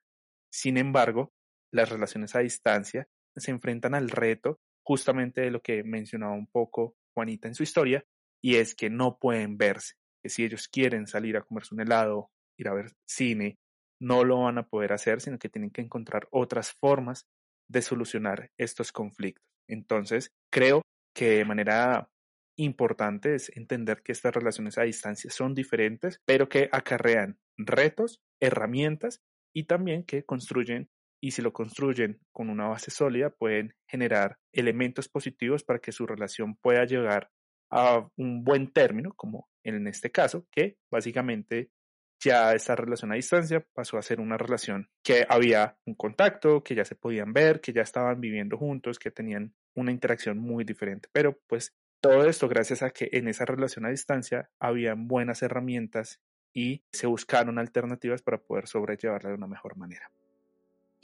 Sin 0.51 0.77
embargo, 0.77 1.31
las 1.71 1.89
relaciones 1.89 2.36
a 2.36 2.39
distancia 2.39 3.07
se 3.38 3.51
enfrentan 3.51 3.93
al 3.93 4.09
reto 4.09 4.59
justamente 4.88 5.41
de 5.41 5.51
lo 5.51 5.62
que 5.62 5.84
mencionaba 5.84 6.32
un 6.32 6.48
poco 6.48 6.96
Juanita 7.13 7.50
en 7.50 7.56
su 7.56 7.63
historia, 7.63 8.06
y 8.41 8.56
es 8.56 8.74
que 8.74 8.89
no 8.89 9.20
pueden 9.20 9.58
verse, 9.58 9.96
que 10.24 10.29
si 10.29 10.46
ellos 10.46 10.70
quieren 10.70 11.08
salir 11.08 11.36
a 11.36 11.41
comerse 11.41 11.75
un 11.75 11.82
helado, 11.82 12.32
ir 12.58 12.70
a 12.70 12.74
ver 12.74 12.94
cine, 13.06 13.60
no 14.00 14.24
lo 14.24 14.44
van 14.44 14.60
a 14.60 14.70
poder 14.70 14.94
hacer, 14.94 15.20
sino 15.20 15.39
que 15.39 15.50
tienen 15.50 15.72
que 15.72 15.82
encontrar 15.82 16.29
otras 16.32 16.72
formas 16.72 17.27
de 17.67 17.82
solucionar 17.82 18.50
estos 18.58 18.94
conflictos. 18.94 19.46
Entonces, 19.67 20.32
creo 20.50 20.84
que 21.13 21.32
de 21.32 21.44
manera 21.44 22.10
importante 22.56 23.36
es 23.36 23.51
entender 23.58 24.01
que 24.03 24.13
estas 24.13 24.34
relaciones 24.34 24.77
a 24.77 24.84
distancia 24.84 25.29
son 25.32 25.53
diferentes, 25.53 26.22
pero 26.24 26.48
que 26.48 26.70
acarrean 26.72 27.39
retos, 27.58 28.22
herramientas 28.39 29.22
y 29.53 29.65
también 29.65 30.06
que 30.06 30.24
construyen 30.24 30.89
y 31.21 31.31
si 31.31 31.41
lo 31.41 31.53
construyen 31.53 32.19
con 32.31 32.50
una 32.50 32.67
base 32.67 32.91
sólida 32.91 33.29
pueden 33.29 33.74
generar 33.88 34.38
elementos 34.51 35.09
positivos 35.09 35.63
para 35.63 35.79
que 35.79 35.91
su 35.91 36.05
relación 36.05 36.55
pueda 36.55 36.86
llegar 36.86 37.29
a 37.69 38.07
un 38.15 38.43
buen 38.43 38.71
término, 38.71 39.13
como 39.13 39.50
en 39.63 39.88
este 39.88 40.12
caso, 40.12 40.45
que 40.51 40.77
básicamente 40.89 41.71
ya 42.19 42.53
esta 42.53 42.75
relación 42.75 43.12
a 43.12 43.15
distancia 43.15 43.65
pasó 43.74 43.97
a 43.97 44.01
ser 44.01 44.19
una 44.19 44.38
relación 44.38 44.89
que 45.03 45.25
había 45.29 45.77
un 45.86 45.95
contacto, 45.95 46.63
que 46.63 46.75
ya 46.75 46.86
se 46.86 46.95
podían 46.95 47.33
ver, 47.33 47.62
que 47.62 47.74
ya 47.74 47.81
estaban 47.81 48.19
viviendo 48.19 48.57
juntos, 48.57 48.97
que 48.97 49.12
tenían 49.12 49.53
una 49.75 49.91
interacción 49.91 50.38
muy 50.39 50.63
diferente. 50.63 51.09
Pero 51.12 51.39
pues 51.47 51.75
todo 52.01 52.25
esto 52.27 52.47
gracias 52.47 52.81
a 52.81 52.89
que 52.89 53.09
en 53.12 53.27
esa 53.27 53.45
relación 53.45 53.86
a 53.86 53.89
distancia 53.89 54.50
habían 54.59 55.07
buenas 55.07 55.43
herramientas 55.43 56.21
y 56.53 56.83
se 56.91 57.05
buscaron 57.05 57.59
alternativas 57.59 58.21
para 58.21 58.39
poder 58.39 58.67
sobrellevarla 58.67 59.29
de 59.29 59.36
una 59.36 59.47
mejor 59.47 59.77
manera. 59.77 60.09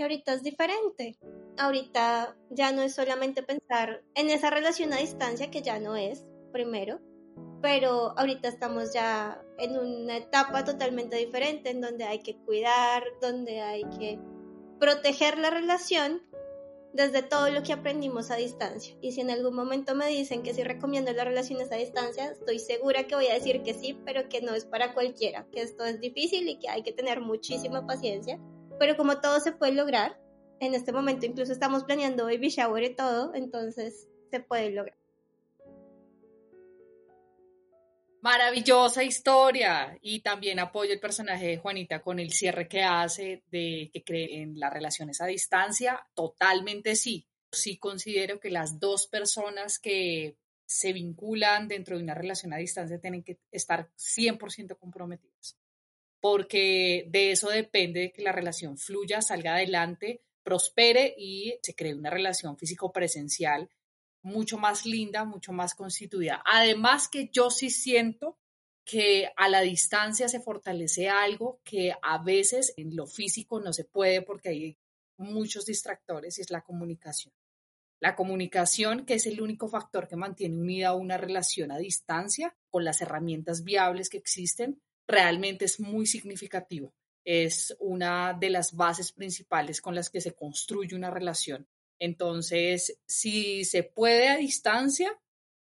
Ahorita 0.03 0.33
es 0.33 0.43
diferente. 0.43 1.17
Ahorita 1.57 2.36
ya 2.50 2.74
no 2.74 2.81
es 2.81 2.93
solamente 2.93 3.41
pensar 3.41 4.03
en 4.15 4.29
esa 4.29 4.50
relación 4.50 4.91
a 4.91 4.98
distancia 4.98 5.50
que 5.50 5.62
ya 5.62 5.79
no 5.79 5.95
es, 5.95 6.25
primero, 6.51 7.00
pero 7.62 8.13
ahorita 8.19 8.50
estamos 8.50 8.93
ya 8.93 9.41
en 9.57 9.77
una 9.77 10.17
etapa 10.17 10.65
totalmente 10.65 11.15
diferente 11.15 11.69
en 11.69 11.79
donde 11.79 12.03
hay 12.03 12.19
que 12.19 12.36
cuidar, 12.36 13.01
donde 13.22 13.62
hay 13.62 13.86
que 13.98 14.19
proteger 14.77 15.38
la 15.38 15.51
relación 15.51 16.22
desde 16.91 17.24
todo 17.24 17.50
lo 17.50 17.63
que 17.63 17.72
aprendimos 17.72 18.29
a 18.29 18.36
distancia. 18.36 18.98
Y 19.00 19.13
si 19.13 19.22
en 19.22 19.31
algún 19.31 19.55
momento 19.55 19.95
me 19.95 20.10
dicen 20.10 20.43
que 20.43 20.53
sí 20.53 20.63
recomiendo 20.63 21.13
las 21.13 21.25
relaciones 21.25 21.72
a 21.72 21.75
distancia, 21.75 22.25
estoy 22.25 22.60
segura 22.60 23.07
que 23.07 23.15
voy 23.15 23.27
a 23.27 23.36
decir 23.36 23.63
que 23.63 23.74
sí, 23.74 23.98
pero 24.05 24.27
que 24.27 24.41
no 24.41 24.53
es 24.53 24.65
para 24.65 24.93
cualquiera, 24.93 25.48
que 25.50 25.62
esto 25.62 25.86
es 25.86 26.01
difícil 26.01 26.50
y 26.50 26.60
que 26.60 26.67
hay 26.67 26.83
que 26.83 26.91
tener 26.91 27.22
muchísima 27.22 27.88
paciencia. 27.88 28.38
Pero 28.84 28.98
como 28.98 29.22
todo 29.22 29.40
se 29.40 29.54
puede 29.54 29.72
lograr, 29.72 30.20
en 30.60 30.74
este 30.74 30.92
momento 30.92 31.25
incluso 31.25 31.54
estamos 31.54 31.86
planeando 31.86 32.25
baby 32.25 32.50
shower 32.50 32.84
y 32.84 32.94
todo, 32.94 33.34
entonces 33.34 34.10
se 34.30 34.42
puede 34.42 34.72
lograr. 34.72 34.98
Maravillosa 38.20 39.02
historia 39.02 39.98
y 40.02 40.20
también 40.20 40.60
apoyo 40.60 40.92
el 40.92 41.00
personaje 41.00 41.48
de 41.48 41.58
Juanita 41.60 42.02
con 42.02 42.20
el 42.20 42.34
cierre 42.34 42.68
que 42.68 42.84
hace 42.84 43.46
de 43.50 43.90
que 43.94 44.04
cree 44.04 44.42
en 44.42 44.60
las 44.60 44.74
relaciones 44.74 45.22
a 45.22 45.28
distancia. 45.28 46.06
Totalmente 46.13 46.98
sí. 46.98 47.25
Sí 47.54 47.78
considero 47.78 48.42
que 48.42 48.50
las 48.50 48.82
dos 48.82 49.08
personas 49.08 49.80
que 49.80 50.36
se 50.66 50.92
vinculan 50.92 51.70
dentro 51.70 51.96
de 51.96 52.04
una 52.04 52.16
relación 52.16 52.52
a 52.52 52.58
distancia 52.58 53.00
tienen 53.00 53.24
que 53.24 53.40
estar 53.50 53.90
100% 53.96 54.78
comprometidas, 54.78 55.58
porque 56.24 57.06
de 57.10 57.32
eso 57.32 57.50
depende 57.50 58.13
que 58.13 58.22
la 58.22 58.32
relación 58.32 58.77
fluya, 58.77 59.22
salga 59.22 59.56
adelante, 59.56 60.22
prospere 60.42 61.13
y 61.18 61.60
se 61.62 61.75
cree 61.75 61.94
una 61.94 62.10
relación 62.10 62.58
físico-presencial 62.58 63.70
mucho 64.22 64.58
más 64.58 64.86
linda, 64.86 65.25
mucho 65.25 65.51
más 65.51 65.75
constituida. 65.75 66.42
Además 66.46 67.10
que 67.10 67.30
yo 67.30 67.50
sí 67.50 67.70
siento 67.70 68.38
que 68.86 69.34
a 69.36 69.50
la 69.50 69.60
distancia 69.60 70.30
se 70.30 70.39
fortalece 70.39 71.10
algo 71.10 71.60
que 71.65 71.92
a 72.01 72.24
veces 72.24 72.74
en 72.77 72.96
lo 72.96 73.06
físico 73.06 73.60
no 73.60 73.74
se 73.74 73.84
puede 73.84 74.22
porque 74.22 74.48
hay 74.48 74.77
muchos 75.18 75.65
distractores 75.65 76.38
y 76.38 76.42
es 76.44 76.51
la 76.51 76.62
comunicación. 76.62 77.34
La 78.00 78.15
comunicación, 78.15 79.06
que 79.06 79.15
es 79.15 79.25
el 79.25 79.42
único 79.42 79.68
factor 79.68 80.08
que 80.08 80.15
mantiene 80.15 80.56
unida 80.56 80.94
una 80.94 81.18
relación 81.18 81.74
a 81.74 81.80
distancia 81.80 82.56
con 82.70 82.86
las 82.86 83.01
herramientas 83.01 83.65
viables 83.65 84.10
que 84.10 84.20
existen, 84.20 84.82
realmente 85.07 85.65
es 85.65 85.79
muy 85.79 86.05
significativo. 86.05 86.93
Es 87.25 87.75
una 87.79 88.33
de 88.33 88.50
las 88.50 88.75
bases 88.75 89.12
principales 89.12 89.81
con 89.81 89.95
las 89.95 90.10
que 90.10 90.22
se 90.22 90.33
construye 90.33 90.95
una 90.95 91.10
relación 91.10 91.67
entonces, 92.03 93.00
si 93.05 93.63
se 93.63 93.83
puede 93.83 94.27
a 94.27 94.36
distancia, 94.36 95.17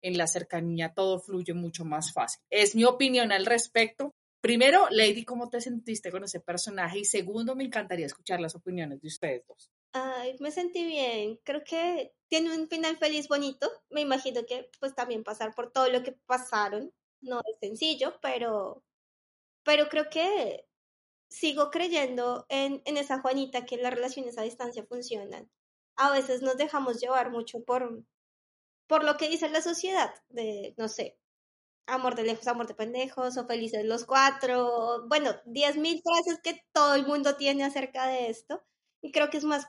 en 0.02 0.18
la 0.18 0.28
cercanía 0.28 0.94
todo 0.94 1.20
fluye 1.20 1.54
mucho 1.54 1.84
más 1.84 2.14
fácil. 2.14 2.42
Es 2.50 2.74
mi 2.74 2.86
opinión 2.86 3.34
al 3.34 3.46
respecto. 3.46 4.12
Primero, 4.42 4.88
Lady, 4.90 5.26
¿cómo 5.26 5.50
te 5.50 5.60
sentiste 5.60 6.10
con 6.10 6.24
ese 6.24 6.40
personaje? 6.40 7.00
Y 7.00 7.06
segundo, 7.06 7.54
me 7.54 7.66
encantaría 7.66 8.06
escuchar 8.06 8.40
las 8.40 8.56
opiniones 8.56 9.02
de 9.02 9.10
ustedes 9.10 9.46
dos. 9.46 9.70
Ay, 9.92 10.38
me 10.40 10.52
sentí 10.52 10.86
bien. 10.86 11.38
Creo 11.44 11.66
que 11.66 12.14
tiene 12.30 12.58
un 12.58 12.70
final 12.70 12.96
feliz 12.96 13.28
bonito. 13.28 13.70
Me 13.90 14.00
imagino 14.00 14.46
que 14.48 14.70
pues 14.80 14.96
también 14.96 15.26
pasar 15.26 15.54
por 15.54 15.74
todo 15.74 15.90
lo 15.90 16.02
que 16.02 16.14
pasaron 16.26 16.94
no 17.20 17.42
es 17.42 17.60
sencillo, 17.60 18.18
pero, 18.22 18.84
pero 19.64 19.90
creo 19.90 20.10
que 20.10 20.66
sigo 21.30 21.72
creyendo 21.72 22.46
en, 22.50 22.82
en 22.86 22.98
esa 22.98 23.22
Juanita 23.22 23.66
que 23.66 23.78
las 23.78 23.94
relaciones 23.94 24.38
a 24.38 24.44
distancia 24.44 24.86
funcionan 24.86 25.50
a 25.98 26.12
veces 26.12 26.42
nos 26.42 26.58
dejamos 26.58 27.00
llevar 27.02 27.32
mucho 27.32 27.64
por, 27.64 28.04
por 28.88 29.04
lo 29.04 29.18
que 29.18 29.30
dice 29.30 29.50
la 29.50 29.62
sociedad, 29.62 30.14
de, 30.30 30.74
no 30.78 30.88
sé, 30.90 31.18
amor 31.88 32.16
de 32.16 32.24
lejos, 32.24 32.48
amor 32.48 32.68
de 32.68 32.76
pendejos, 32.76 33.38
o 33.38 33.48
felices 33.48 33.86
los 33.86 34.06
cuatro, 34.06 35.08
bueno, 35.08 35.32
diez 35.46 35.78
mil 35.78 36.02
frases 36.04 36.42
que 36.44 36.62
todo 36.74 36.96
el 36.96 37.08
mundo 37.08 37.38
tiene 37.38 37.64
acerca 37.66 38.08
de 38.08 38.30
esto, 38.30 38.64
y 39.02 39.12
creo 39.12 39.30
que 39.30 39.38
es 39.38 39.46
más 39.46 39.68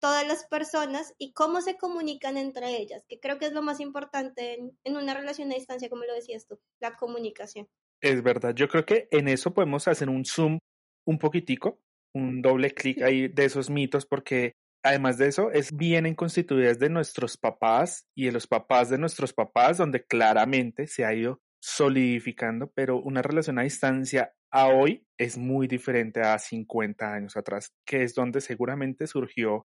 todas 0.00 0.26
las 0.26 0.46
personas 0.46 1.14
y 1.18 1.32
cómo 1.34 1.60
se 1.60 1.76
comunican 1.76 2.36
entre 2.38 2.76
ellas, 2.78 3.04
que 3.08 3.20
creo 3.20 3.38
que 3.38 3.46
es 3.46 3.52
lo 3.52 3.62
más 3.62 3.80
importante 3.80 4.54
en, 4.54 4.78
en 4.84 4.96
una 4.96 5.14
relación 5.14 5.50
a 5.52 5.54
distancia, 5.54 5.90
como 5.90 6.04
lo 6.04 6.14
decías 6.14 6.46
tú, 6.46 6.58
la 6.80 6.96
comunicación. 6.96 7.68
Es 8.02 8.22
verdad, 8.22 8.54
yo 8.54 8.68
creo 8.68 8.84
que 8.84 9.08
en 9.10 9.28
eso 9.28 9.54
podemos 9.54 9.88
hacer 9.88 10.08
un 10.08 10.24
zoom 10.24 10.58
un 11.06 11.18
poquitico, 11.18 11.80
un 12.14 12.42
doble 12.42 12.72
clic 12.72 13.02
ahí 13.02 13.28
de 13.28 13.44
esos 13.44 13.70
mitos, 13.70 14.06
porque 14.06 14.52
Además 14.86 15.18
de 15.18 15.26
eso, 15.26 15.50
es 15.50 15.76
vienen 15.76 16.14
constituidas 16.14 16.78
de 16.78 16.88
nuestros 16.88 17.36
papás 17.36 18.06
y 18.16 18.26
de 18.26 18.30
los 18.30 18.46
papás 18.46 18.88
de 18.88 18.98
nuestros 18.98 19.32
papás, 19.32 19.78
donde 19.78 20.04
claramente 20.04 20.86
se 20.86 21.04
ha 21.04 21.12
ido 21.12 21.40
solidificando, 21.60 22.70
pero 22.72 23.00
una 23.02 23.20
relación 23.20 23.58
a 23.58 23.62
distancia 23.62 24.32
a 24.52 24.68
hoy 24.68 25.04
es 25.18 25.38
muy 25.38 25.66
diferente 25.66 26.20
a 26.20 26.38
50 26.38 27.12
años 27.12 27.36
atrás, 27.36 27.72
que 27.84 28.04
es 28.04 28.14
donde 28.14 28.40
seguramente 28.40 29.08
surgió 29.08 29.66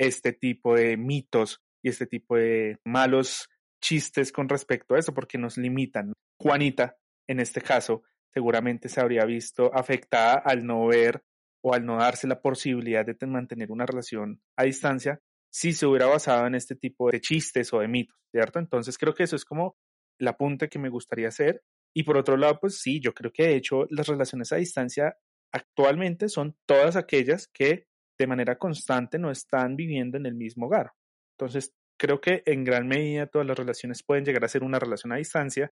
este 0.00 0.32
tipo 0.32 0.74
de 0.74 0.96
mitos 0.96 1.60
y 1.80 1.90
este 1.90 2.08
tipo 2.08 2.34
de 2.36 2.76
malos 2.84 3.48
chistes 3.80 4.32
con 4.32 4.48
respecto 4.48 4.96
a 4.96 4.98
eso, 4.98 5.14
porque 5.14 5.38
nos 5.38 5.56
limitan. 5.58 6.12
Juanita, 6.40 6.96
en 7.26 7.40
este 7.40 7.60
caso, 7.60 8.02
seguramente 8.28 8.88
se 8.88 9.00
habría 9.00 9.24
visto 9.24 9.74
afectada 9.74 10.34
al 10.34 10.66
no 10.66 10.86
ver 10.86 11.24
o 11.62 11.74
al 11.74 11.84
no 11.84 11.96
darse 11.96 12.26
la 12.26 12.40
posibilidad 12.40 13.04
de 13.04 13.26
mantener 13.26 13.72
una 13.72 13.86
relación 13.86 14.40
a 14.56 14.64
distancia 14.64 15.20
si 15.50 15.72
se 15.72 15.86
hubiera 15.86 16.06
basado 16.06 16.46
en 16.46 16.54
este 16.54 16.76
tipo 16.76 17.10
de 17.10 17.20
chistes 17.20 17.72
o 17.72 17.80
de 17.80 17.88
mitos, 17.88 18.16
¿cierto? 18.30 18.58
Entonces 18.58 18.98
creo 18.98 19.14
que 19.14 19.22
eso 19.22 19.36
es 19.36 19.44
como 19.44 19.76
la 20.18 20.32
apunte 20.32 20.68
que 20.68 20.78
me 20.78 20.90
gustaría 20.90 21.28
hacer. 21.28 21.62
Y 21.94 22.02
por 22.02 22.18
otro 22.18 22.36
lado, 22.36 22.58
pues 22.60 22.78
sí, 22.80 23.00
yo 23.00 23.14
creo 23.14 23.32
que 23.32 23.44
de 23.44 23.56
hecho 23.56 23.86
las 23.88 24.06
relaciones 24.06 24.52
a 24.52 24.56
distancia 24.56 25.16
actualmente 25.52 26.28
son 26.28 26.56
todas 26.66 26.96
aquellas 26.96 27.48
que 27.48 27.86
de 28.18 28.26
manera 28.26 28.58
constante 28.58 29.18
no 29.18 29.30
están 29.30 29.76
viviendo 29.76 30.18
en 30.18 30.26
el 30.26 30.34
mismo 30.34 30.66
hogar. 30.66 30.92
Entonces, 31.38 31.74
creo 31.98 32.20
que 32.20 32.42
en 32.46 32.64
gran 32.64 32.86
medida 32.86 33.26
todas 33.26 33.46
las 33.46 33.58
relaciones 33.58 34.02
pueden 34.02 34.24
llegar 34.24 34.44
a 34.44 34.48
ser 34.48 34.62
una 34.62 34.78
relación 34.78 35.12
a 35.12 35.16
distancia 35.16 35.72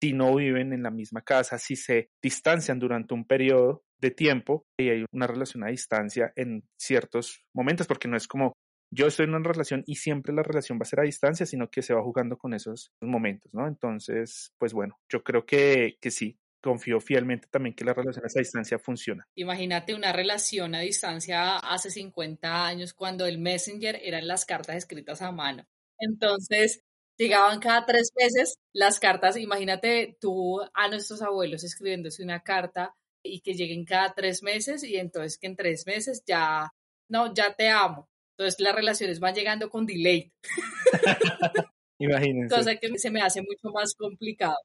si 0.00 0.12
no 0.12 0.34
viven 0.34 0.72
en 0.72 0.82
la 0.82 0.90
misma 0.90 1.22
casa, 1.22 1.58
si 1.58 1.76
se 1.76 2.10
distancian 2.22 2.78
durante 2.78 3.14
un 3.14 3.24
periodo 3.24 3.82
de 4.00 4.10
tiempo 4.10 4.66
y 4.78 4.90
hay 4.90 5.04
una 5.12 5.26
relación 5.26 5.64
a 5.64 5.68
distancia 5.68 6.32
en 6.36 6.62
ciertos 6.78 7.44
momentos, 7.54 7.86
porque 7.86 8.08
no 8.08 8.16
es 8.16 8.28
como 8.28 8.52
yo 8.90 9.06
estoy 9.06 9.24
en 9.24 9.34
una 9.34 9.48
relación 9.48 9.82
y 9.86 9.96
siempre 9.96 10.32
la 10.32 10.42
relación 10.42 10.78
va 10.78 10.82
a 10.82 10.86
ser 10.86 11.00
a 11.00 11.04
distancia, 11.04 11.44
sino 11.44 11.68
que 11.68 11.82
se 11.82 11.92
va 11.92 12.02
jugando 12.02 12.38
con 12.38 12.54
esos 12.54 12.90
momentos, 13.02 13.52
¿no? 13.52 13.66
Entonces, 13.66 14.52
pues 14.58 14.72
bueno, 14.72 14.98
yo 15.10 15.22
creo 15.22 15.44
que, 15.44 15.98
que 16.00 16.10
sí, 16.10 16.38
confío 16.62 17.00
fielmente 17.00 17.48
también 17.50 17.74
que 17.74 17.84
las 17.84 17.96
relaciones 17.96 18.34
a 18.36 18.40
distancia 18.40 18.78
funcionan. 18.78 19.26
Imagínate 19.34 19.94
una 19.94 20.12
relación 20.12 20.74
a 20.74 20.80
distancia 20.80 21.58
hace 21.58 21.90
50 21.90 22.66
años 22.66 22.94
cuando 22.94 23.26
el 23.26 23.38
Messenger 23.38 24.00
eran 24.02 24.26
las 24.26 24.44
cartas 24.44 24.76
escritas 24.76 25.20
a 25.22 25.32
mano. 25.32 25.66
Entonces, 25.98 26.82
llegaban 27.18 27.60
cada 27.60 27.84
tres 27.84 28.10
meses 28.16 28.58
las 28.72 29.00
cartas, 29.00 29.36
imagínate 29.36 30.16
tú 30.20 30.60
a 30.72 30.88
nuestros 30.88 31.20
abuelos 31.20 31.64
escribiéndose 31.64 32.22
una 32.22 32.40
carta 32.40 32.94
y 33.22 33.40
que 33.40 33.54
lleguen 33.54 33.84
cada 33.84 34.14
tres 34.14 34.42
meses 34.42 34.84
y 34.84 34.96
entonces 34.96 35.38
que 35.38 35.48
en 35.48 35.56
tres 35.56 35.86
meses 35.86 36.22
ya, 36.26 36.72
no, 37.08 37.34
ya 37.34 37.54
te 37.54 37.68
amo. 37.68 38.08
Entonces 38.36 38.60
las 38.60 38.74
relaciones 38.74 39.18
van 39.18 39.34
llegando 39.34 39.68
con 39.68 39.84
delay. 39.84 40.32
Imagínense. 41.98 42.54
Cosa 42.54 42.76
que 42.76 42.96
se 42.96 43.10
me 43.10 43.20
hace 43.20 43.42
mucho 43.42 43.74
más 43.74 43.94
complicado. 43.94 44.56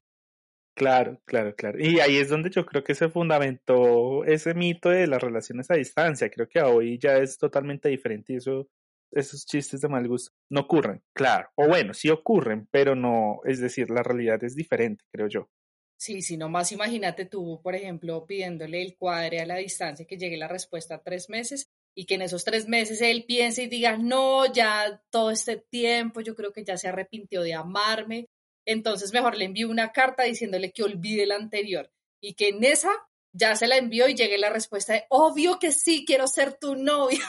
Claro, 0.75 1.19
claro, 1.25 1.55
claro. 1.55 1.79
Y 1.79 1.99
ahí 1.99 2.17
es 2.17 2.29
donde 2.29 2.49
yo 2.49 2.65
creo 2.65 2.83
que 2.83 2.95
se 2.95 3.09
fundamentó 3.09 4.23
ese 4.25 4.53
mito 4.53 4.89
de 4.89 5.07
las 5.07 5.21
relaciones 5.21 5.69
a 5.69 5.75
distancia. 5.75 6.29
Creo 6.29 6.47
que 6.47 6.61
hoy 6.61 6.97
ya 6.97 7.17
es 7.17 7.37
totalmente 7.37 7.89
diferente 7.89 8.33
y 8.33 8.37
eso, 8.37 8.67
esos 9.15 9.45
chistes 9.45 9.81
de 9.81 9.87
mal 9.87 10.07
gusto 10.07 10.31
no 10.49 10.61
ocurren, 10.61 11.03
claro. 11.13 11.49
O 11.55 11.67
bueno, 11.67 11.93
sí 11.93 12.09
ocurren, 12.09 12.67
pero 12.71 12.95
no, 12.95 13.39
es 13.45 13.59
decir, 13.59 13.89
la 13.89 14.03
realidad 14.03 14.43
es 14.43 14.55
diferente, 14.55 15.03
creo 15.11 15.27
yo. 15.27 15.49
Sí, 15.97 16.21
si 16.21 16.35
nomás 16.35 16.71
imagínate 16.71 17.25
tú, 17.25 17.61
por 17.63 17.75
ejemplo, 17.75 18.25
pidiéndole 18.25 18.81
el 18.81 18.97
cuadre 18.97 19.39
a 19.39 19.45
la 19.45 19.55
distancia 19.55 20.05
que 20.05 20.17
llegue 20.17 20.37
la 20.37 20.47
respuesta 20.47 21.01
tres 21.01 21.29
meses 21.29 21.69
y 21.95 22.05
que 22.05 22.15
en 22.15 22.23
esos 22.23 22.43
tres 22.43 22.67
meses 22.67 23.01
él 23.01 23.25
piense 23.25 23.63
y 23.63 23.67
diga, 23.67 23.97
no, 23.97 24.51
ya 24.51 25.01
todo 25.09 25.31
este 25.31 25.57
tiempo 25.57 26.21
yo 26.21 26.35
creo 26.35 26.51
que 26.51 26.65
ya 26.65 26.75
se 26.77 26.89
arrepintió 26.89 27.41
de 27.41 27.53
amarme, 27.53 28.27
entonces 28.65 29.13
mejor 29.13 29.37
le 29.37 29.45
envío 29.45 29.69
una 29.69 29.91
carta 29.91 30.23
diciéndole 30.23 30.71
que 30.71 30.83
olvide 30.83 31.25
la 31.25 31.35
anterior 31.35 31.89
y 32.21 32.33
que 32.33 32.49
en 32.49 32.63
esa 32.63 32.91
ya 33.33 33.55
se 33.55 33.67
la 33.67 33.77
envió 33.77 34.07
y 34.07 34.15
llegue 34.15 34.37
la 34.37 34.49
respuesta 34.49 34.93
de, 34.93 35.05
obvio 35.09 35.59
que 35.59 35.71
sí, 35.71 36.03
quiero 36.05 36.27
ser 36.27 36.53
tu 36.53 36.75
novia. 36.75 37.19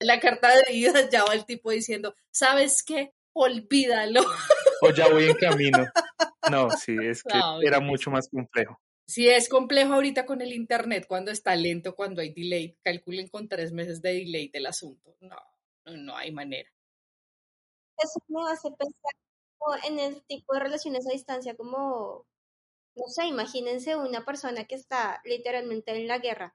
La 0.00 0.20
carta 0.20 0.48
de 0.54 0.72
vida 0.72 0.92
ya 1.12 1.24
va 1.24 1.34
el 1.34 1.44
tipo 1.44 1.70
diciendo, 1.70 2.14
¿sabes 2.30 2.82
qué? 2.82 3.12
Olvídalo. 3.32 4.22
O 4.82 4.90
ya 4.90 5.08
voy 5.08 5.24
en 5.24 5.36
camino. 5.36 5.86
No, 6.50 6.70
sí, 6.70 6.96
es 7.02 7.22
que 7.22 7.38
era 7.62 7.80
mucho 7.80 8.10
más 8.10 8.28
complejo. 8.28 8.80
Si 9.06 9.28
es 9.28 9.48
complejo 9.48 9.94
ahorita 9.94 10.26
con 10.26 10.42
el 10.42 10.52
internet, 10.52 11.06
cuando 11.08 11.30
está 11.30 11.56
lento, 11.56 11.94
cuando 11.94 12.20
hay 12.20 12.32
delay, 12.32 12.76
calculen 12.82 13.28
con 13.28 13.48
tres 13.48 13.72
meses 13.72 14.02
de 14.02 14.12
delay 14.12 14.48
del 14.48 14.66
asunto. 14.66 15.16
No, 15.20 15.36
no, 15.86 15.96
no 15.96 16.16
hay 16.16 16.30
manera. 16.30 16.68
Eso 17.96 18.20
me 18.28 18.52
hace 18.52 18.68
pensar 18.70 19.12
en 19.86 19.98
el 19.98 20.22
tipo 20.26 20.54
de 20.54 20.60
relaciones 20.60 21.06
a 21.06 21.12
distancia 21.12 21.56
como, 21.56 22.26
no 22.94 23.04
sé, 23.08 23.26
imagínense 23.26 23.96
una 23.96 24.24
persona 24.24 24.64
que 24.64 24.74
está 24.74 25.20
literalmente 25.24 25.96
en 25.96 26.06
la 26.06 26.18
guerra, 26.18 26.54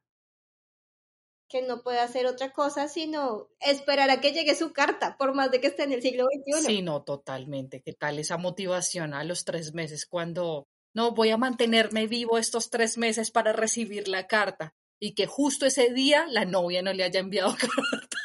que 1.53 1.61
no 1.61 1.83
puede 1.83 1.99
hacer 1.99 2.25
otra 2.25 2.51
cosa 2.51 2.87
sino 2.87 3.47
esperar 3.59 4.09
a 4.09 4.19
que 4.19 4.31
llegue 4.31 4.55
su 4.55 4.73
carta, 4.73 5.17
por 5.19 5.35
más 5.35 5.51
de 5.51 5.61
que 5.61 5.67
esté 5.67 5.83
en 5.83 5.93
el 5.93 6.01
siglo 6.01 6.25
XXI. 6.25 6.65
Sí, 6.65 6.81
no, 6.81 7.03
totalmente. 7.03 7.83
¿Qué 7.85 7.93
tal 7.93 8.17
esa 8.17 8.37
motivación 8.37 9.13
a 9.13 9.23
los 9.23 9.45
tres 9.45 9.75
meses 9.75 10.07
cuando, 10.07 10.65
no, 10.95 11.13
voy 11.13 11.29
a 11.29 11.37
mantenerme 11.37 12.07
vivo 12.07 12.39
estos 12.39 12.71
tres 12.71 12.97
meses 12.97 13.29
para 13.29 13.53
recibir 13.53 14.07
la 14.07 14.25
carta? 14.25 14.73
Y 14.99 15.13
que 15.13 15.27
justo 15.27 15.67
ese 15.67 15.93
día 15.93 16.25
la 16.27 16.43
novia 16.45 16.81
no 16.81 16.91
le 16.91 17.03
haya 17.03 17.19
enviado 17.19 17.55
carta. 17.59 18.17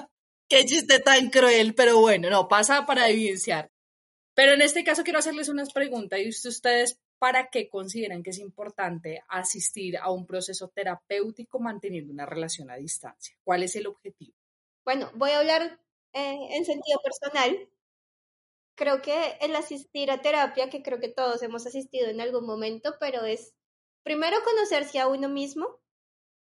Qué 0.48 0.64
chiste 0.64 1.00
tan 1.00 1.28
cruel, 1.28 1.74
pero 1.74 2.00
bueno, 2.00 2.30
no, 2.30 2.48
pasa 2.48 2.86
para 2.86 3.10
evidenciar. 3.10 3.70
Pero 4.34 4.52
en 4.52 4.62
este 4.62 4.84
caso 4.84 5.04
quiero 5.04 5.18
hacerles 5.18 5.50
unas 5.50 5.70
preguntas 5.70 6.18
y 6.18 6.30
ustedes, 6.30 6.98
¿para 7.18 7.50
qué 7.50 7.68
consideran 7.68 8.22
que 8.22 8.30
es 8.30 8.38
importante 8.38 9.22
asistir 9.28 9.96
a 9.96 10.10
un 10.10 10.26
proceso 10.26 10.68
terapéutico 10.68 11.60
manteniendo 11.60 12.12
una 12.12 12.26
relación 12.26 12.70
a 12.70 12.76
distancia? 12.76 13.36
¿Cuál 13.44 13.62
es 13.62 13.76
el 13.76 13.86
objetivo? 13.86 14.36
Bueno, 14.84 15.10
voy 15.14 15.30
a 15.30 15.38
hablar 15.38 15.80
eh, 16.12 16.38
en 16.50 16.64
sentido 16.64 17.00
personal. 17.02 17.68
Creo 18.76 19.02
que 19.02 19.38
el 19.40 19.54
asistir 19.56 20.10
a 20.10 20.20
terapia, 20.20 20.68
que 20.68 20.82
creo 20.82 20.98
que 20.98 21.08
todos 21.08 21.42
hemos 21.42 21.66
asistido 21.66 22.08
en 22.08 22.20
algún 22.20 22.46
momento, 22.46 22.96
pero 22.98 23.24
es 23.24 23.54
primero 24.02 24.36
conocerse 24.44 24.98
a 24.98 25.06
uno 25.06 25.28
mismo, 25.28 25.80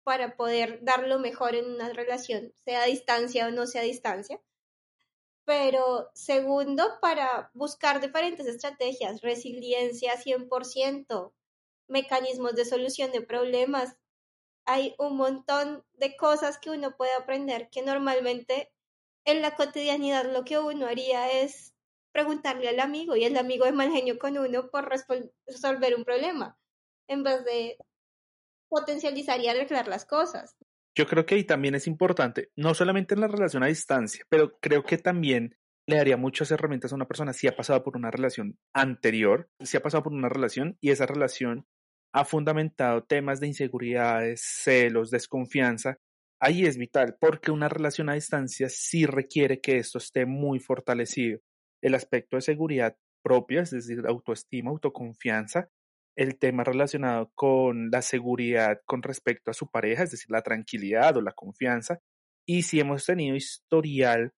para 0.04 0.36
poder 0.36 0.82
dar 0.82 1.06
lo 1.06 1.18
mejor 1.18 1.54
en 1.54 1.66
una 1.70 1.88
relación, 1.90 2.52
sea 2.64 2.82
a 2.82 2.86
distancia 2.86 3.46
o 3.46 3.50
no 3.50 3.66
sea 3.66 3.82
a 3.82 3.84
distancia. 3.84 4.40
Pero 5.44 6.10
segundo, 6.14 6.98
para 7.00 7.50
buscar 7.54 8.00
diferentes 8.00 8.46
estrategias, 8.46 9.20
resiliencia 9.22 10.16
100%, 10.16 11.32
mecanismos 11.88 12.54
de 12.54 12.64
solución 12.64 13.12
de 13.12 13.22
problemas. 13.22 13.96
Hay 14.66 14.94
un 14.98 15.16
montón 15.16 15.84
de 15.94 16.16
cosas 16.16 16.58
que 16.58 16.70
uno 16.70 16.96
puede 16.96 17.14
aprender 17.14 17.68
que 17.70 17.82
normalmente 17.82 18.72
en 19.24 19.42
la 19.42 19.54
cotidianidad 19.56 20.32
lo 20.32 20.44
que 20.44 20.58
uno 20.58 20.86
haría 20.86 21.30
es 21.42 21.74
preguntarle 22.12 22.68
al 22.68 22.80
amigo 22.80 23.16
y 23.16 23.24
el 23.24 23.36
amigo 23.36 23.64
es 23.66 23.72
mal 23.72 23.90
genio 23.92 24.18
con 24.18 24.36
uno 24.38 24.70
por 24.70 24.88
resolver 24.88 25.96
un 25.96 26.04
problema 26.04 26.58
en 27.08 27.22
vez 27.22 27.44
de 27.44 27.76
potencializar 28.68 29.40
y 29.40 29.48
arreglar 29.48 29.88
las 29.88 30.06
cosas. 30.06 30.56
Yo 31.00 31.06
creo 31.06 31.24
que 31.24 31.34
ahí 31.34 31.44
también 31.44 31.74
es 31.74 31.86
importante, 31.86 32.50
no 32.56 32.74
solamente 32.74 33.14
en 33.14 33.22
la 33.22 33.26
relación 33.26 33.62
a 33.62 33.68
distancia, 33.68 34.22
pero 34.28 34.58
creo 34.60 34.82
que 34.84 34.98
también 34.98 35.56
le 35.86 35.96
daría 35.96 36.18
muchas 36.18 36.50
herramientas 36.50 36.92
a 36.92 36.94
una 36.94 37.08
persona 37.08 37.32
si 37.32 37.48
ha 37.48 37.56
pasado 37.56 37.82
por 37.82 37.96
una 37.96 38.10
relación 38.10 38.58
anterior, 38.74 39.48
si 39.60 39.78
ha 39.78 39.80
pasado 39.80 40.02
por 40.02 40.12
una 40.12 40.28
relación 40.28 40.76
y 40.78 40.90
esa 40.90 41.06
relación 41.06 41.66
ha 42.12 42.26
fundamentado 42.26 43.02
temas 43.04 43.40
de 43.40 43.46
inseguridades, 43.46 44.42
celos, 44.42 45.10
desconfianza. 45.10 45.96
Ahí 46.38 46.66
es 46.66 46.76
vital 46.76 47.16
porque 47.18 47.50
una 47.50 47.70
relación 47.70 48.10
a 48.10 48.14
distancia 48.14 48.68
sí 48.68 49.06
requiere 49.06 49.62
que 49.62 49.78
esto 49.78 49.96
esté 49.96 50.26
muy 50.26 50.60
fortalecido. 50.60 51.38
El 51.80 51.94
aspecto 51.94 52.36
de 52.36 52.42
seguridad 52.42 52.94
propia, 53.22 53.62
es 53.62 53.70
decir, 53.70 54.02
autoestima, 54.06 54.70
autoconfianza, 54.70 55.70
el 56.16 56.38
tema 56.38 56.64
relacionado 56.64 57.30
con 57.34 57.90
la 57.90 58.02
seguridad 58.02 58.80
con 58.84 59.02
respecto 59.02 59.50
a 59.50 59.54
su 59.54 59.70
pareja, 59.70 60.02
es 60.02 60.10
decir, 60.10 60.30
la 60.30 60.42
tranquilidad 60.42 61.16
o 61.16 61.22
la 61.22 61.32
confianza, 61.32 62.00
y 62.46 62.62
si 62.62 62.80
hemos 62.80 63.06
tenido 63.06 63.36
historial 63.36 64.32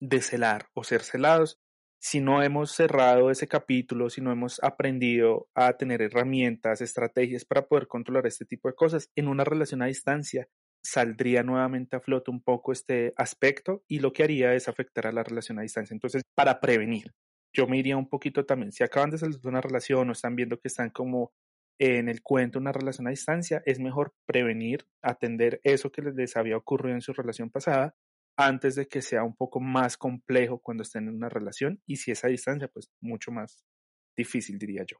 de 0.00 0.20
celar 0.20 0.68
o 0.74 0.84
ser 0.84 1.02
celados, 1.02 1.58
si 2.00 2.20
no 2.20 2.42
hemos 2.42 2.70
cerrado 2.72 3.30
ese 3.30 3.48
capítulo, 3.48 4.08
si 4.08 4.20
no 4.20 4.30
hemos 4.30 4.62
aprendido 4.62 5.48
a 5.54 5.72
tener 5.76 6.00
herramientas, 6.00 6.80
estrategias 6.80 7.44
para 7.44 7.66
poder 7.66 7.88
controlar 7.88 8.26
este 8.26 8.44
tipo 8.44 8.68
de 8.68 8.74
cosas 8.74 9.10
en 9.16 9.26
una 9.26 9.44
relación 9.44 9.82
a 9.82 9.86
distancia, 9.86 10.48
saldría 10.82 11.42
nuevamente 11.42 11.96
a 11.96 12.00
flote 12.00 12.30
un 12.30 12.40
poco 12.40 12.72
este 12.72 13.12
aspecto 13.16 13.82
y 13.88 13.98
lo 13.98 14.12
que 14.12 14.22
haría 14.22 14.54
es 14.54 14.68
afectar 14.68 15.08
a 15.08 15.12
la 15.12 15.24
relación 15.24 15.58
a 15.58 15.62
distancia. 15.62 15.92
Entonces, 15.92 16.22
para 16.34 16.60
prevenir, 16.60 17.12
yo 17.52 17.66
me 17.66 17.78
iría 17.78 17.96
un 17.96 18.08
poquito 18.08 18.44
también, 18.44 18.72
si 18.72 18.84
acaban 18.84 19.10
de 19.10 19.18
salir 19.18 19.38
de 19.40 19.48
una 19.48 19.60
relación 19.60 20.08
o 20.08 20.12
están 20.12 20.36
viendo 20.36 20.58
que 20.58 20.68
están 20.68 20.90
como 20.90 21.32
en 21.78 22.08
el 22.08 22.22
cuento 22.22 22.58
una 22.58 22.72
relación 22.72 23.06
a 23.06 23.10
distancia, 23.10 23.62
es 23.64 23.78
mejor 23.78 24.14
prevenir, 24.26 24.86
atender 25.02 25.60
eso 25.62 25.90
que 25.92 26.02
les 26.02 26.36
había 26.36 26.56
ocurrido 26.56 26.94
en 26.94 27.00
su 27.00 27.12
relación 27.12 27.50
pasada 27.50 27.94
antes 28.36 28.76
de 28.76 28.86
que 28.86 29.02
sea 29.02 29.24
un 29.24 29.34
poco 29.34 29.60
más 29.60 29.96
complejo 29.96 30.60
cuando 30.60 30.82
estén 30.82 31.08
en 31.08 31.14
una 31.14 31.28
relación 31.28 31.82
y 31.86 31.96
si 31.96 32.12
es 32.12 32.24
a 32.24 32.28
distancia, 32.28 32.68
pues 32.68 32.90
mucho 33.00 33.32
más 33.32 33.64
difícil, 34.16 34.58
diría 34.58 34.84
yo. 34.84 34.98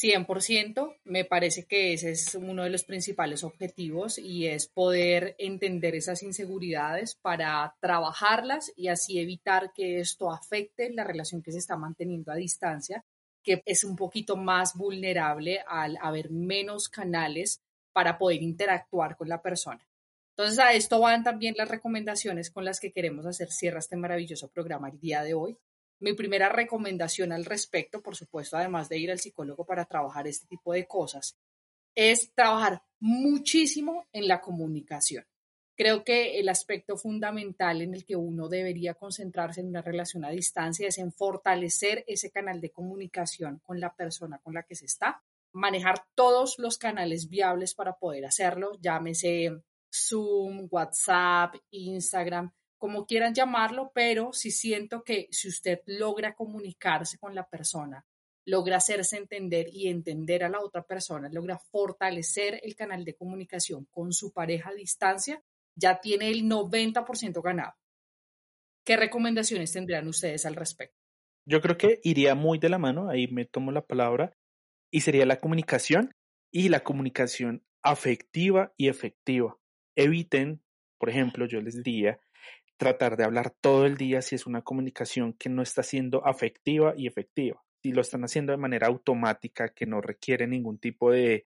100%, 0.00 0.96
me 1.04 1.24
parece 1.24 1.64
que 1.64 1.92
ese 1.92 2.12
es 2.12 2.34
uno 2.34 2.64
de 2.64 2.70
los 2.70 2.84
principales 2.84 3.44
objetivos 3.44 4.18
y 4.18 4.46
es 4.46 4.66
poder 4.66 5.34
entender 5.38 5.94
esas 5.94 6.22
inseguridades 6.22 7.16
para 7.16 7.74
trabajarlas 7.80 8.72
y 8.76 8.88
así 8.88 9.18
evitar 9.18 9.72
que 9.74 10.00
esto 10.00 10.30
afecte 10.30 10.90
la 10.90 11.04
relación 11.04 11.42
que 11.42 11.52
se 11.52 11.58
está 11.58 11.76
manteniendo 11.76 12.32
a 12.32 12.36
distancia, 12.36 13.04
que 13.42 13.62
es 13.66 13.84
un 13.84 13.96
poquito 13.96 14.36
más 14.36 14.74
vulnerable 14.74 15.60
al 15.66 15.98
haber 16.00 16.30
menos 16.30 16.88
canales 16.88 17.60
para 17.92 18.18
poder 18.18 18.42
interactuar 18.42 19.16
con 19.16 19.28
la 19.28 19.42
persona. 19.42 19.86
Entonces 20.36 20.58
a 20.58 20.72
esto 20.72 21.00
van 21.00 21.22
también 21.22 21.54
las 21.58 21.68
recomendaciones 21.68 22.50
con 22.50 22.64
las 22.64 22.80
que 22.80 22.92
queremos 22.92 23.26
hacer 23.26 23.50
cierre 23.50 23.78
este 23.80 23.96
maravilloso 23.96 24.48
programa 24.48 24.88
el 24.88 24.98
día 24.98 25.22
de 25.22 25.34
hoy. 25.34 25.58
Mi 26.02 26.14
primera 26.14 26.48
recomendación 26.48 27.30
al 27.30 27.44
respecto, 27.44 28.02
por 28.02 28.16
supuesto, 28.16 28.56
además 28.56 28.88
de 28.88 28.98
ir 28.98 29.12
al 29.12 29.20
psicólogo 29.20 29.64
para 29.64 29.84
trabajar 29.84 30.26
este 30.26 30.48
tipo 30.48 30.72
de 30.72 30.84
cosas, 30.84 31.38
es 31.94 32.32
trabajar 32.34 32.82
muchísimo 32.98 34.08
en 34.12 34.26
la 34.26 34.40
comunicación. 34.40 35.24
Creo 35.76 36.02
que 36.02 36.40
el 36.40 36.48
aspecto 36.48 36.96
fundamental 36.96 37.82
en 37.82 37.94
el 37.94 38.04
que 38.04 38.16
uno 38.16 38.48
debería 38.48 38.94
concentrarse 38.94 39.60
en 39.60 39.68
una 39.68 39.80
relación 39.80 40.24
a 40.24 40.30
distancia 40.30 40.88
es 40.88 40.98
en 40.98 41.12
fortalecer 41.12 42.02
ese 42.08 42.32
canal 42.32 42.60
de 42.60 42.70
comunicación 42.70 43.60
con 43.62 43.78
la 43.78 43.94
persona 43.94 44.40
con 44.42 44.54
la 44.54 44.64
que 44.64 44.74
se 44.74 44.86
está, 44.86 45.22
manejar 45.52 46.04
todos 46.16 46.58
los 46.58 46.78
canales 46.78 47.28
viables 47.28 47.74
para 47.74 47.96
poder 47.96 48.26
hacerlo, 48.26 48.76
llámese 48.80 49.52
Zoom, 49.88 50.66
WhatsApp, 50.68 51.54
Instagram, 51.70 52.52
como 52.82 53.06
quieran 53.06 53.32
llamarlo, 53.32 53.92
pero 53.94 54.32
sí 54.32 54.50
siento 54.50 55.04
que 55.04 55.28
si 55.30 55.46
usted 55.46 55.82
logra 55.86 56.34
comunicarse 56.34 57.16
con 57.16 57.32
la 57.32 57.48
persona 57.48 58.04
logra 58.44 58.78
hacerse 58.78 59.18
entender 59.18 59.68
y 59.72 59.86
entender 59.86 60.42
a 60.42 60.48
la 60.48 60.58
otra 60.58 60.82
persona, 60.82 61.28
logra 61.28 61.60
fortalecer 61.60 62.58
el 62.64 62.74
canal 62.74 63.04
de 63.04 63.14
comunicación 63.14 63.86
con 63.92 64.12
su 64.12 64.32
pareja 64.32 64.70
a 64.70 64.74
distancia, 64.74 65.40
ya 65.76 66.00
tiene 66.00 66.28
el 66.28 66.42
90% 66.42 67.40
ganado. 67.40 67.74
¿Qué 68.84 68.96
recomendaciones 68.96 69.72
tendrían 69.72 70.08
ustedes 70.08 70.44
al 70.44 70.56
respecto? 70.56 70.98
Yo 71.46 71.60
creo 71.60 71.78
que 71.78 72.00
iría 72.02 72.34
muy 72.34 72.58
de 72.58 72.68
la 72.68 72.78
mano, 72.78 73.08
ahí 73.08 73.28
me 73.28 73.44
tomo 73.44 73.70
la 73.70 73.86
palabra, 73.86 74.36
y 74.90 75.02
sería 75.02 75.24
la 75.24 75.38
comunicación 75.38 76.10
y 76.50 76.68
la 76.68 76.80
comunicación 76.80 77.64
afectiva 77.80 78.74
y 78.76 78.88
efectiva. 78.88 79.56
Eviten, 79.94 80.64
por 80.98 81.10
ejemplo, 81.10 81.46
yo 81.46 81.60
les 81.60 81.80
diría, 81.80 82.18
tratar 82.76 83.16
de 83.16 83.24
hablar 83.24 83.50
todo 83.60 83.86
el 83.86 83.96
día 83.96 84.22
si 84.22 84.34
es 84.34 84.46
una 84.46 84.62
comunicación 84.62 85.34
que 85.34 85.48
no 85.48 85.62
está 85.62 85.82
siendo 85.82 86.26
afectiva 86.26 86.94
y 86.96 87.06
efectiva. 87.06 87.62
Si 87.82 87.92
lo 87.92 88.00
están 88.00 88.24
haciendo 88.24 88.52
de 88.52 88.58
manera 88.58 88.86
automática, 88.86 89.68
que 89.70 89.86
no 89.86 90.00
requiere 90.00 90.46
ningún 90.46 90.78
tipo 90.78 91.10
de 91.10 91.46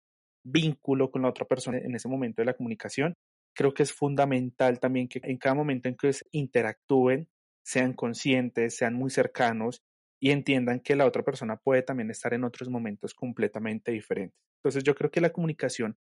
vínculo 0.45 1.11
con 1.11 1.23
la 1.23 1.29
otra 1.29 1.47
persona 1.47 1.79
en 1.79 1.95
ese 1.95 2.09
momento 2.09 2.43
de 2.43 2.47
la 2.47 2.55
comunicación, 2.55 3.15
creo 3.55 3.75
que 3.75 3.83
es 3.83 3.93
fundamental 3.93 4.79
también 4.79 5.09
que 5.09 5.21
en 5.23 5.39
cada 5.39 5.55
momento 5.55 5.89
en 5.89 5.97
que 5.97 6.11
interactúen, 6.33 7.29
sean 7.65 7.95
conscientes, 7.95 8.77
sean 8.77 8.95
muy 8.95 9.11
cercanos 9.11 9.83
y 10.21 10.31
entiendan 10.31 10.81
que 10.81 10.95
la 10.95 11.07
otra 11.07 11.25
persona 11.25 11.57
puede 11.57 11.83
también 11.83 12.11
estar 12.11 12.33
en 12.35 12.45
otros 12.45 12.69
momentos 12.69 13.15
completamente 13.15 13.91
diferentes. 13.91 14.39
Entonces 14.59 14.85
yo 14.85 14.95
creo 14.95 15.11
que 15.11 15.21
la 15.21 15.33
comunicación 15.33 15.97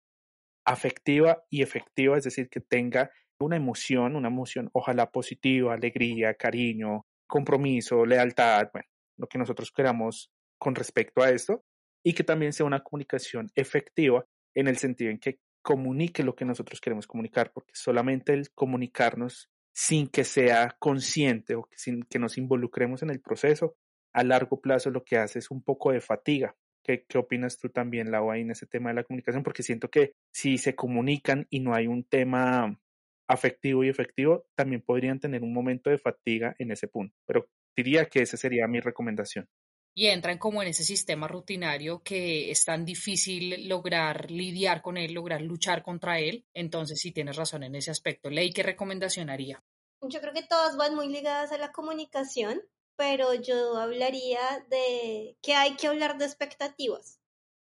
afectiva 0.64 1.44
y 1.50 1.62
efectiva, 1.62 2.16
es 2.18 2.24
decir, 2.24 2.48
que 2.48 2.60
tenga 2.60 3.10
una 3.38 3.56
emoción, 3.56 4.16
una 4.16 4.28
emoción 4.28 4.70
ojalá 4.72 5.10
positiva, 5.10 5.74
alegría, 5.74 6.34
cariño, 6.34 7.06
compromiso, 7.26 8.04
lealtad, 8.04 8.68
bueno, 8.72 8.88
lo 9.16 9.26
que 9.26 9.38
nosotros 9.38 9.72
queramos 9.72 10.30
con 10.58 10.74
respecto 10.74 11.22
a 11.22 11.30
esto, 11.30 11.64
y 12.04 12.14
que 12.14 12.24
también 12.24 12.52
sea 12.52 12.66
una 12.66 12.82
comunicación 12.82 13.50
efectiva 13.54 14.24
en 14.54 14.68
el 14.68 14.76
sentido 14.76 15.10
en 15.10 15.18
que 15.18 15.40
comunique 15.62 16.22
lo 16.22 16.36
que 16.36 16.44
nosotros 16.44 16.80
queremos 16.80 17.06
comunicar, 17.06 17.50
porque 17.52 17.72
solamente 17.74 18.32
el 18.32 18.50
comunicarnos 18.52 19.50
sin 19.74 20.06
que 20.06 20.24
sea 20.24 20.76
consciente 20.78 21.56
o 21.56 21.68
sin 21.72 22.04
que 22.04 22.18
nos 22.18 22.38
involucremos 22.38 23.02
en 23.02 23.10
el 23.10 23.20
proceso, 23.20 23.76
a 24.12 24.22
largo 24.22 24.60
plazo 24.60 24.90
lo 24.90 25.04
que 25.04 25.18
hace 25.18 25.40
es 25.40 25.50
un 25.50 25.62
poco 25.62 25.92
de 25.92 26.00
fatiga. 26.00 26.54
¿Qué, 26.82 27.04
qué 27.08 27.18
opinas 27.18 27.58
tú 27.58 27.68
también, 27.68 28.12
Lau, 28.12 28.32
en 28.32 28.52
ese 28.52 28.66
tema 28.66 28.90
de 28.90 28.94
la 28.94 29.04
comunicación? 29.04 29.42
Porque 29.42 29.64
siento 29.64 29.90
que 29.90 30.12
si 30.32 30.56
se 30.56 30.76
comunican 30.76 31.46
y 31.50 31.60
no 31.60 31.74
hay 31.74 31.88
un 31.88 32.04
tema 32.04 32.80
afectivo 33.28 33.84
y 33.84 33.88
efectivo, 33.88 34.46
también 34.54 34.82
podrían 34.82 35.20
tener 35.20 35.42
un 35.42 35.52
momento 35.52 35.90
de 35.90 35.98
fatiga 35.98 36.54
en 36.58 36.72
ese 36.72 36.88
punto. 36.88 37.14
Pero 37.26 37.48
diría 37.76 38.06
que 38.06 38.22
esa 38.22 38.36
sería 38.36 38.66
mi 38.66 38.80
recomendación. 38.80 39.48
Y 39.94 40.08
entran 40.08 40.36
como 40.36 40.62
en 40.62 40.68
ese 40.68 40.84
sistema 40.84 41.26
rutinario 41.26 42.02
que 42.02 42.50
es 42.50 42.64
tan 42.64 42.84
difícil 42.84 43.66
lograr 43.66 44.30
lidiar 44.30 44.82
con 44.82 44.98
él, 44.98 45.14
lograr 45.14 45.40
luchar 45.40 45.82
contra 45.82 46.18
él. 46.20 46.44
Entonces, 46.52 46.98
sí 47.00 47.12
tienes 47.12 47.36
razón 47.36 47.62
en 47.62 47.74
ese 47.74 47.90
aspecto. 47.90 48.28
Ley, 48.28 48.52
¿qué 48.52 48.62
recomendación 48.62 49.30
haría? 49.30 49.64
Yo 50.02 50.20
creo 50.20 50.34
que 50.34 50.42
todas 50.42 50.76
van 50.76 50.94
muy 50.94 51.08
ligadas 51.08 51.50
a 51.52 51.58
la 51.58 51.72
comunicación, 51.72 52.60
pero 52.96 53.32
yo 53.34 53.78
hablaría 53.78 54.66
de 54.68 55.38
que 55.42 55.54
hay 55.54 55.76
que 55.76 55.86
hablar 55.86 56.18
de 56.18 56.26
expectativas. 56.26 57.20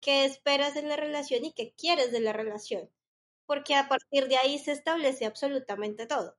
¿Qué 0.02 0.26
esperas 0.26 0.76
en 0.76 0.90
la 0.90 0.98
relación 0.98 1.46
y 1.46 1.54
qué 1.54 1.74
quieres 1.78 2.12
de 2.12 2.20
la 2.20 2.34
relación? 2.34 2.90
Porque 3.48 3.76
a 3.76 3.90
partir 3.90 4.28
de 4.28 4.38
ahí 4.38 4.60
se 4.60 4.74
establece 4.74 5.26
absolutamente 5.26 6.06
todo. 6.08 6.38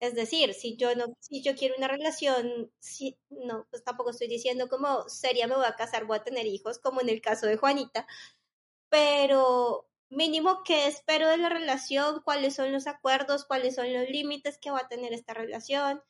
Es 0.00 0.14
decir, 0.14 0.54
si 0.54 0.76
yo 0.76 0.94
no, 0.96 1.14
si 1.20 1.42
yo 1.42 1.54
quiero 1.56 1.76
una 1.78 1.88
relación, 1.88 2.72
si, 2.80 3.18
no, 3.30 3.66
pues 3.70 3.84
tampoco 3.84 4.10
estoy 4.10 4.28
diciendo 4.28 4.68
como 4.68 5.08
seria 5.08 5.46
me 5.46 5.54
voy 5.56 5.66
a 5.66 5.76
casar, 5.76 6.06
voy 6.06 6.18
a 6.18 6.24
tener 6.24 6.46
hijos, 6.46 6.78
como 6.80 7.00
en 7.00 7.08
el 7.08 7.22
caso 7.22 7.46
de 7.46 7.56
Juanita, 7.56 8.06
pero 8.90 9.88
mínimo 10.10 10.62
qué 10.64 10.86
espero 10.88 11.28
de 11.28 11.38
la 11.38 11.48
relación, 11.50 12.22
cuáles 12.24 12.54
son 12.56 12.72
los 12.72 12.86
acuerdos, 12.88 13.44
cuáles 13.46 13.76
son 13.76 13.92
los 13.92 14.08
límites 14.10 14.58
que 14.58 14.70
va 14.72 14.80
a 14.80 14.88
tener 14.88 15.12
esta 15.14 15.34
relación. 15.34 16.02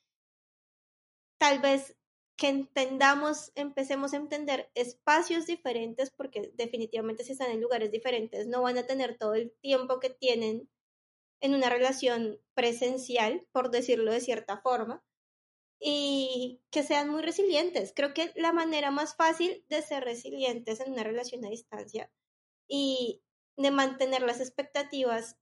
Tal 1.38 1.58
vez 1.60 1.96
que 2.42 2.48
entendamos, 2.48 3.52
empecemos 3.54 4.12
a 4.12 4.16
entender 4.16 4.68
espacios 4.74 5.46
diferentes, 5.46 6.10
porque 6.10 6.50
definitivamente 6.56 7.22
si 7.22 7.30
están 7.30 7.52
en 7.52 7.60
lugares 7.60 7.92
diferentes 7.92 8.48
no 8.48 8.62
van 8.62 8.76
a 8.78 8.82
tener 8.84 9.16
todo 9.16 9.34
el 9.34 9.52
tiempo 9.60 10.00
que 10.00 10.10
tienen 10.10 10.68
en 11.40 11.54
una 11.54 11.70
relación 11.70 12.40
presencial, 12.54 13.46
por 13.52 13.70
decirlo 13.70 14.10
de 14.10 14.20
cierta 14.20 14.60
forma, 14.60 15.04
y 15.78 16.60
que 16.72 16.82
sean 16.82 17.10
muy 17.10 17.22
resilientes. 17.22 17.92
Creo 17.94 18.12
que 18.12 18.32
la 18.34 18.52
manera 18.52 18.90
más 18.90 19.14
fácil 19.14 19.64
de 19.68 19.80
ser 19.80 20.02
resilientes 20.02 20.80
en 20.80 20.90
una 20.94 21.04
relación 21.04 21.44
a 21.44 21.48
distancia 21.48 22.10
y 22.66 23.22
de 23.56 23.70
mantener 23.70 24.22
las 24.22 24.40
expectativas 24.40 25.36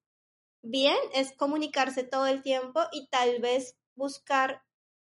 bien 0.60 0.98
es 1.14 1.32
comunicarse 1.32 2.04
todo 2.04 2.26
el 2.26 2.42
tiempo 2.42 2.82
y 2.92 3.08
tal 3.08 3.40
vez 3.40 3.78
buscar 3.94 4.62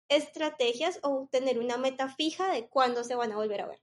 estrategias 0.08 0.98
o 1.02 1.28
tener 1.30 1.58
una 1.58 1.76
meta 1.76 2.08
fija 2.08 2.52
de 2.52 2.68
cuándo 2.68 3.04
se 3.04 3.14
van 3.14 3.32
a 3.32 3.36
volver 3.36 3.62
a 3.62 3.68
ver. 3.68 3.80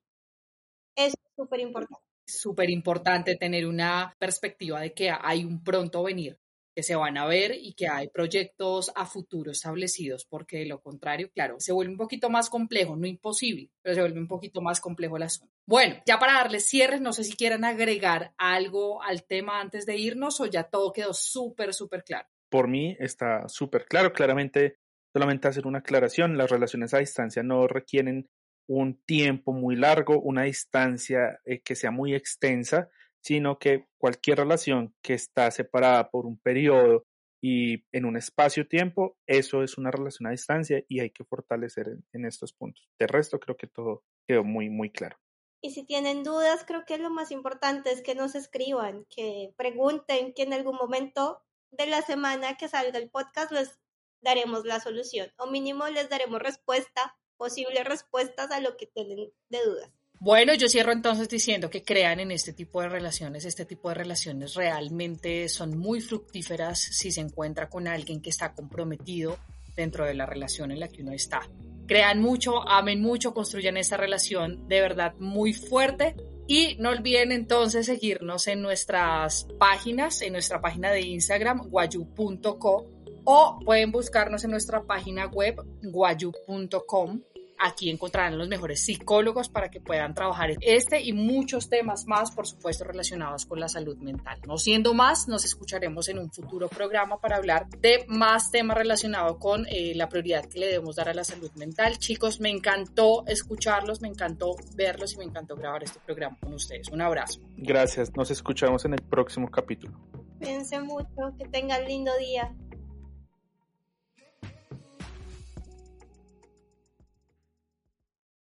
Es 0.96 1.14
súper 1.36 1.60
importante. 1.60 2.04
Súper 2.26 2.70
importante 2.70 3.36
tener 3.36 3.68
una 3.68 4.16
perspectiva 4.20 4.80
de 4.80 4.94
que 4.94 5.12
hay 5.12 5.44
un 5.44 5.64
pronto 5.64 6.04
venir, 6.04 6.40
que 6.74 6.84
se 6.84 6.96
van 6.96 7.18
a 7.18 7.26
ver 7.26 7.54
y 7.60 7.74
que 7.74 7.88
hay 7.88 8.08
proyectos 8.08 8.92
a 8.96 9.06
futuro 9.06 9.52
establecidos, 9.52 10.26
porque 10.26 10.60
de 10.60 10.66
lo 10.66 10.82
contrario, 10.82 11.30
claro, 11.34 11.60
se 11.60 11.74
vuelve 11.74 11.92
un 11.92 11.98
poquito 11.98 12.30
más 12.30 12.50
complejo, 12.50 12.96
no 12.96 13.08
imposible, 13.08 13.70
pero 13.82 13.96
se 13.96 14.02
vuelve 14.02 14.20
un 14.20 14.28
poquito 14.28 14.62
más 14.62 14.80
complejo 14.80 15.18
el 15.18 15.24
asunto. 15.24 15.54
Bueno, 15.66 15.96
ya 16.06 16.20
para 16.20 16.34
darles 16.34 16.68
cierres, 16.68 17.02
no 17.02 17.12
sé 17.12 17.24
si 17.24 17.36
quieran 17.36 17.66
agregar 17.66 18.34
algo 18.38 19.02
al 19.04 19.26
tema 19.26 19.60
antes 19.60 19.86
de 19.86 19.98
irnos 19.98 20.40
o 20.40 20.46
ya 20.46 20.64
todo 20.64 20.94
quedó 20.94 21.14
súper, 21.14 21.74
súper 21.74 22.04
claro. 22.04 22.28
Por 22.50 22.68
mí 22.68 22.96
está 23.00 23.48
súper 23.48 23.86
claro, 23.86 24.12
claramente 24.12 24.81
Solamente 25.14 25.48
hacer 25.48 25.68
una 25.68 25.80
aclaración, 25.80 26.38
las 26.38 26.50
relaciones 26.50 26.94
a 26.94 27.00
distancia 27.00 27.44
no 27.44 27.68
requieren 27.68 28.30
un 28.68 29.02
tiempo 29.04 29.52
muy 29.52 29.76
largo, 29.76 30.20
una 30.22 30.44
distancia 30.44 31.40
eh, 31.46 31.62
que 31.62 31.76
sea 31.76 31.92
muy 31.92 32.16
extensa, 32.16 32.90
sino 33.22 33.60
que 33.60 33.88
cualquier 33.98 34.40
relación 34.40 34.96
que 35.02 35.14
está 35.14 35.52
separada 35.52 36.10
por 36.10 36.26
un 36.26 36.40
periodo 36.40 37.06
y 37.44 37.86
en 37.92 38.06
un 38.06 38.18
espacio-tiempo, 38.18 39.18
eso 39.26 39.64
es 39.64 39.78
una 39.78 39.92
relación 39.92 40.28
a 40.28 40.32
distancia 40.32 40.84
y 40.88 41.00
hay 41.00 41.10
que 41.10 41.26
fortalecer 41.26 41.88
en, 41.90 42.06
en, 42.14 42.26
estos 42.26 42.54
puntos. 42.54 42.88
De 43.00 43.08
resto, 43.08 43.40
creo 43.40 43.58
que 43.58 43.68
todo 43.68 44.04
quedó 44.28 44.44
muy, 44.44 44.70
muy 44.70 44.92
claro. 44.92 45.18
Y 45.64 45.72
si 45.72 45.84
tienen 45.84 46.24
dudas, 46.24 46.64
creo 46.66 46.86
que 46.86 46.98
lo 46.98 47.10
más 47.10 47.32
importante 47.32 47.92
es 47.92 48.02
que 48.02 48.16
nos 48.16 48.36
escriban, 48.36 49.06
que 49.10 49.54
pregunten, 49.58 50.34
que 50.34 50.44
en 50.44 50.54
algún 50.54 50.76
momento 50.76 51.44
de 51.72 51.88
la 51.88 52.02
semana 52.02 52.58
que 52.58 52.68
salga 52.68 52.98
el 52.98 53.10
podcast 53.10 53.52
les 53.52 53.80
daremos 54.22 54.66
la 54.66 54.80
solución 54.80 55.32
o 55.38 55.48
mínimo 55.48 55.88
les 55.90 56.10
daremos 56.10 56.42
respuesta, 56.42 57.16
posibles 57.38 57.84
respuestas 57.86 58.52
a 58.52 58.60
lo 58.60 58.78
que 58.78 58.88
tienen 58.88 59.32
de 59.50 59.60
dudas. 59.66 59.92
Bueno, 60.24 60.54
yo 60.54 60.70
cierro 60.70 60.92
entonces 60.92 61.28
diciendo 61.30 61.72
que 61.72 61.82
crean 61.82 62.20
en 62.20 62.30
este 62.30 62.54
tipo 62.54 62.80
de 62.80 62.90
relaciones. 62.90 63.44
Este 63.44 63.66
tipo 63.66 63.90
de 63.90 63.96
relaciones 63.96 64.54
realmente 64.54 65.50
son 65.50 65.80
muy 65.80 66.00
fructíferas 66.00 66.80
si 66.80 67.12
se 67.12 67.22
encuentra 67.22 67.70
con 67.70 67.88
alguien 67.88 68.22
que 68.22 68.30
está 68.30 68.54
comprometido 68.54 69.40
dentro 69.76 70.06
de 70.06 70.14
la 70.14 70.28
relación 70.28 70.72
en 70.72 70.80
la 70.80 70.90
que 70.90 71.02
uno 71.02 71.12
está. 71.12 71.42
Crean 71.88 72.22
mucho, 72.22 72.62
amen 72.70 73.02
mucho, 73.02 73.34
construyan 73.34 73.78
esta 73.78 73.98
relación 73.98 74.68
de 74.68 74.82
verdad 74.82 75.16
muy 75.18 75.54
fuerte 75.54 76.16
y 76.48 76.76
no 76.78 76.90
olviden 76.90 77.32
entonces 77.32 77.88
seguirnos 77.88 78.48
en 78.48 78.62
nuestras 78.62 79.48
páginas, 79.58 80.22
en 80.22 80.34
nuestra 80.34 80.62
página 80.62 80.92
de 80.92 81.02
Instagram, 81.02 81.68
guayu.co 81.70 83.01
o 83.24 83.60
pueden 83.64 83.92
buscarnos 83.92 84.44
en 84.44 84.52
nuestra 84.52 84.84
página 84.84 85.28
web 85.28 85.62
guayu.com. 85.82 87.22
Aquí 87.64 87.92
encontrarán 87.92 88.40
los 88.40 88.48
mejores 88.48 88.84
psicólogos 88.84 89.48
para 89.48 89.70
que 89.70 89.80
puedan 89.80 90.16
trabajar 90.16 90.50
este 90.62 91.00
y 91.00 91.14
muchos 91.14 91.70
temas 91.70 92.08
más, 92.08 92.32
por 92.32 92.48
supuesto, 92.48 92.84
relacionados 92.84 93.46
con 93.46 93.60
la 93.60 93.70
salud 93.70 93.98
mental. 93.98 94.40
No 94.48 94.58
siendo 94.58 94.96
más, 94.96 95.28
nos 95.28 95.46
escucharemos 95.46 96.10
en 96.10 96.18
un 96.18 96.32
futuro 96.32 96.68
programa 96.70 97.20
para 97.20 97.36
hablar 97.36 97.70
de 97.70 98.04
más 98.08 98.50
temas 98.50 98.76
relacionados 98.76 99.38
con 99.38 99.68
eh, 99.68 99.94
la 99.94 100.10
prioridad 100.10 100.46
que 100.46 100.60
le 100.60 100.68
debemos 100.68 100.96
dar 100.96 101.10
a 101.10 101.14
la 101.14 101.24
salud 101.24 101.52
mental. 101.54 102.00
Chicos, 102.00 102.40
me 102.40 102.50
encantó 102.50 103.24
escucharlos, 103.28 104.02
me 104.02 104.08
encantó 104.08 104.56
verlos 104.76 105.14
y 105.14 105.18
me 105.20 105.26
encantó 105.26 105.56
grabar 105.56 105.84
este 105.84 106.00
programa 106.00 106.40
con 106.42 106.56
ustedes. 106.56 106.90
Un 106.90 107.02
abrazo. 107.02 107.42
Gracias, 107.58 108.16
nos 108.16 108.32
escuchamos 108.32 108.86
en 108.86 108.94
el 108.94 109.04
próximo 109.04 109.52
capítulo. 109.52 109.94
Cuídense 110.40 110.80
mucho, 110.80 111.36
que 111.38 111.48
tengan 111.48 111.86
lindo 111.86 112.12
día. 112.18 112.52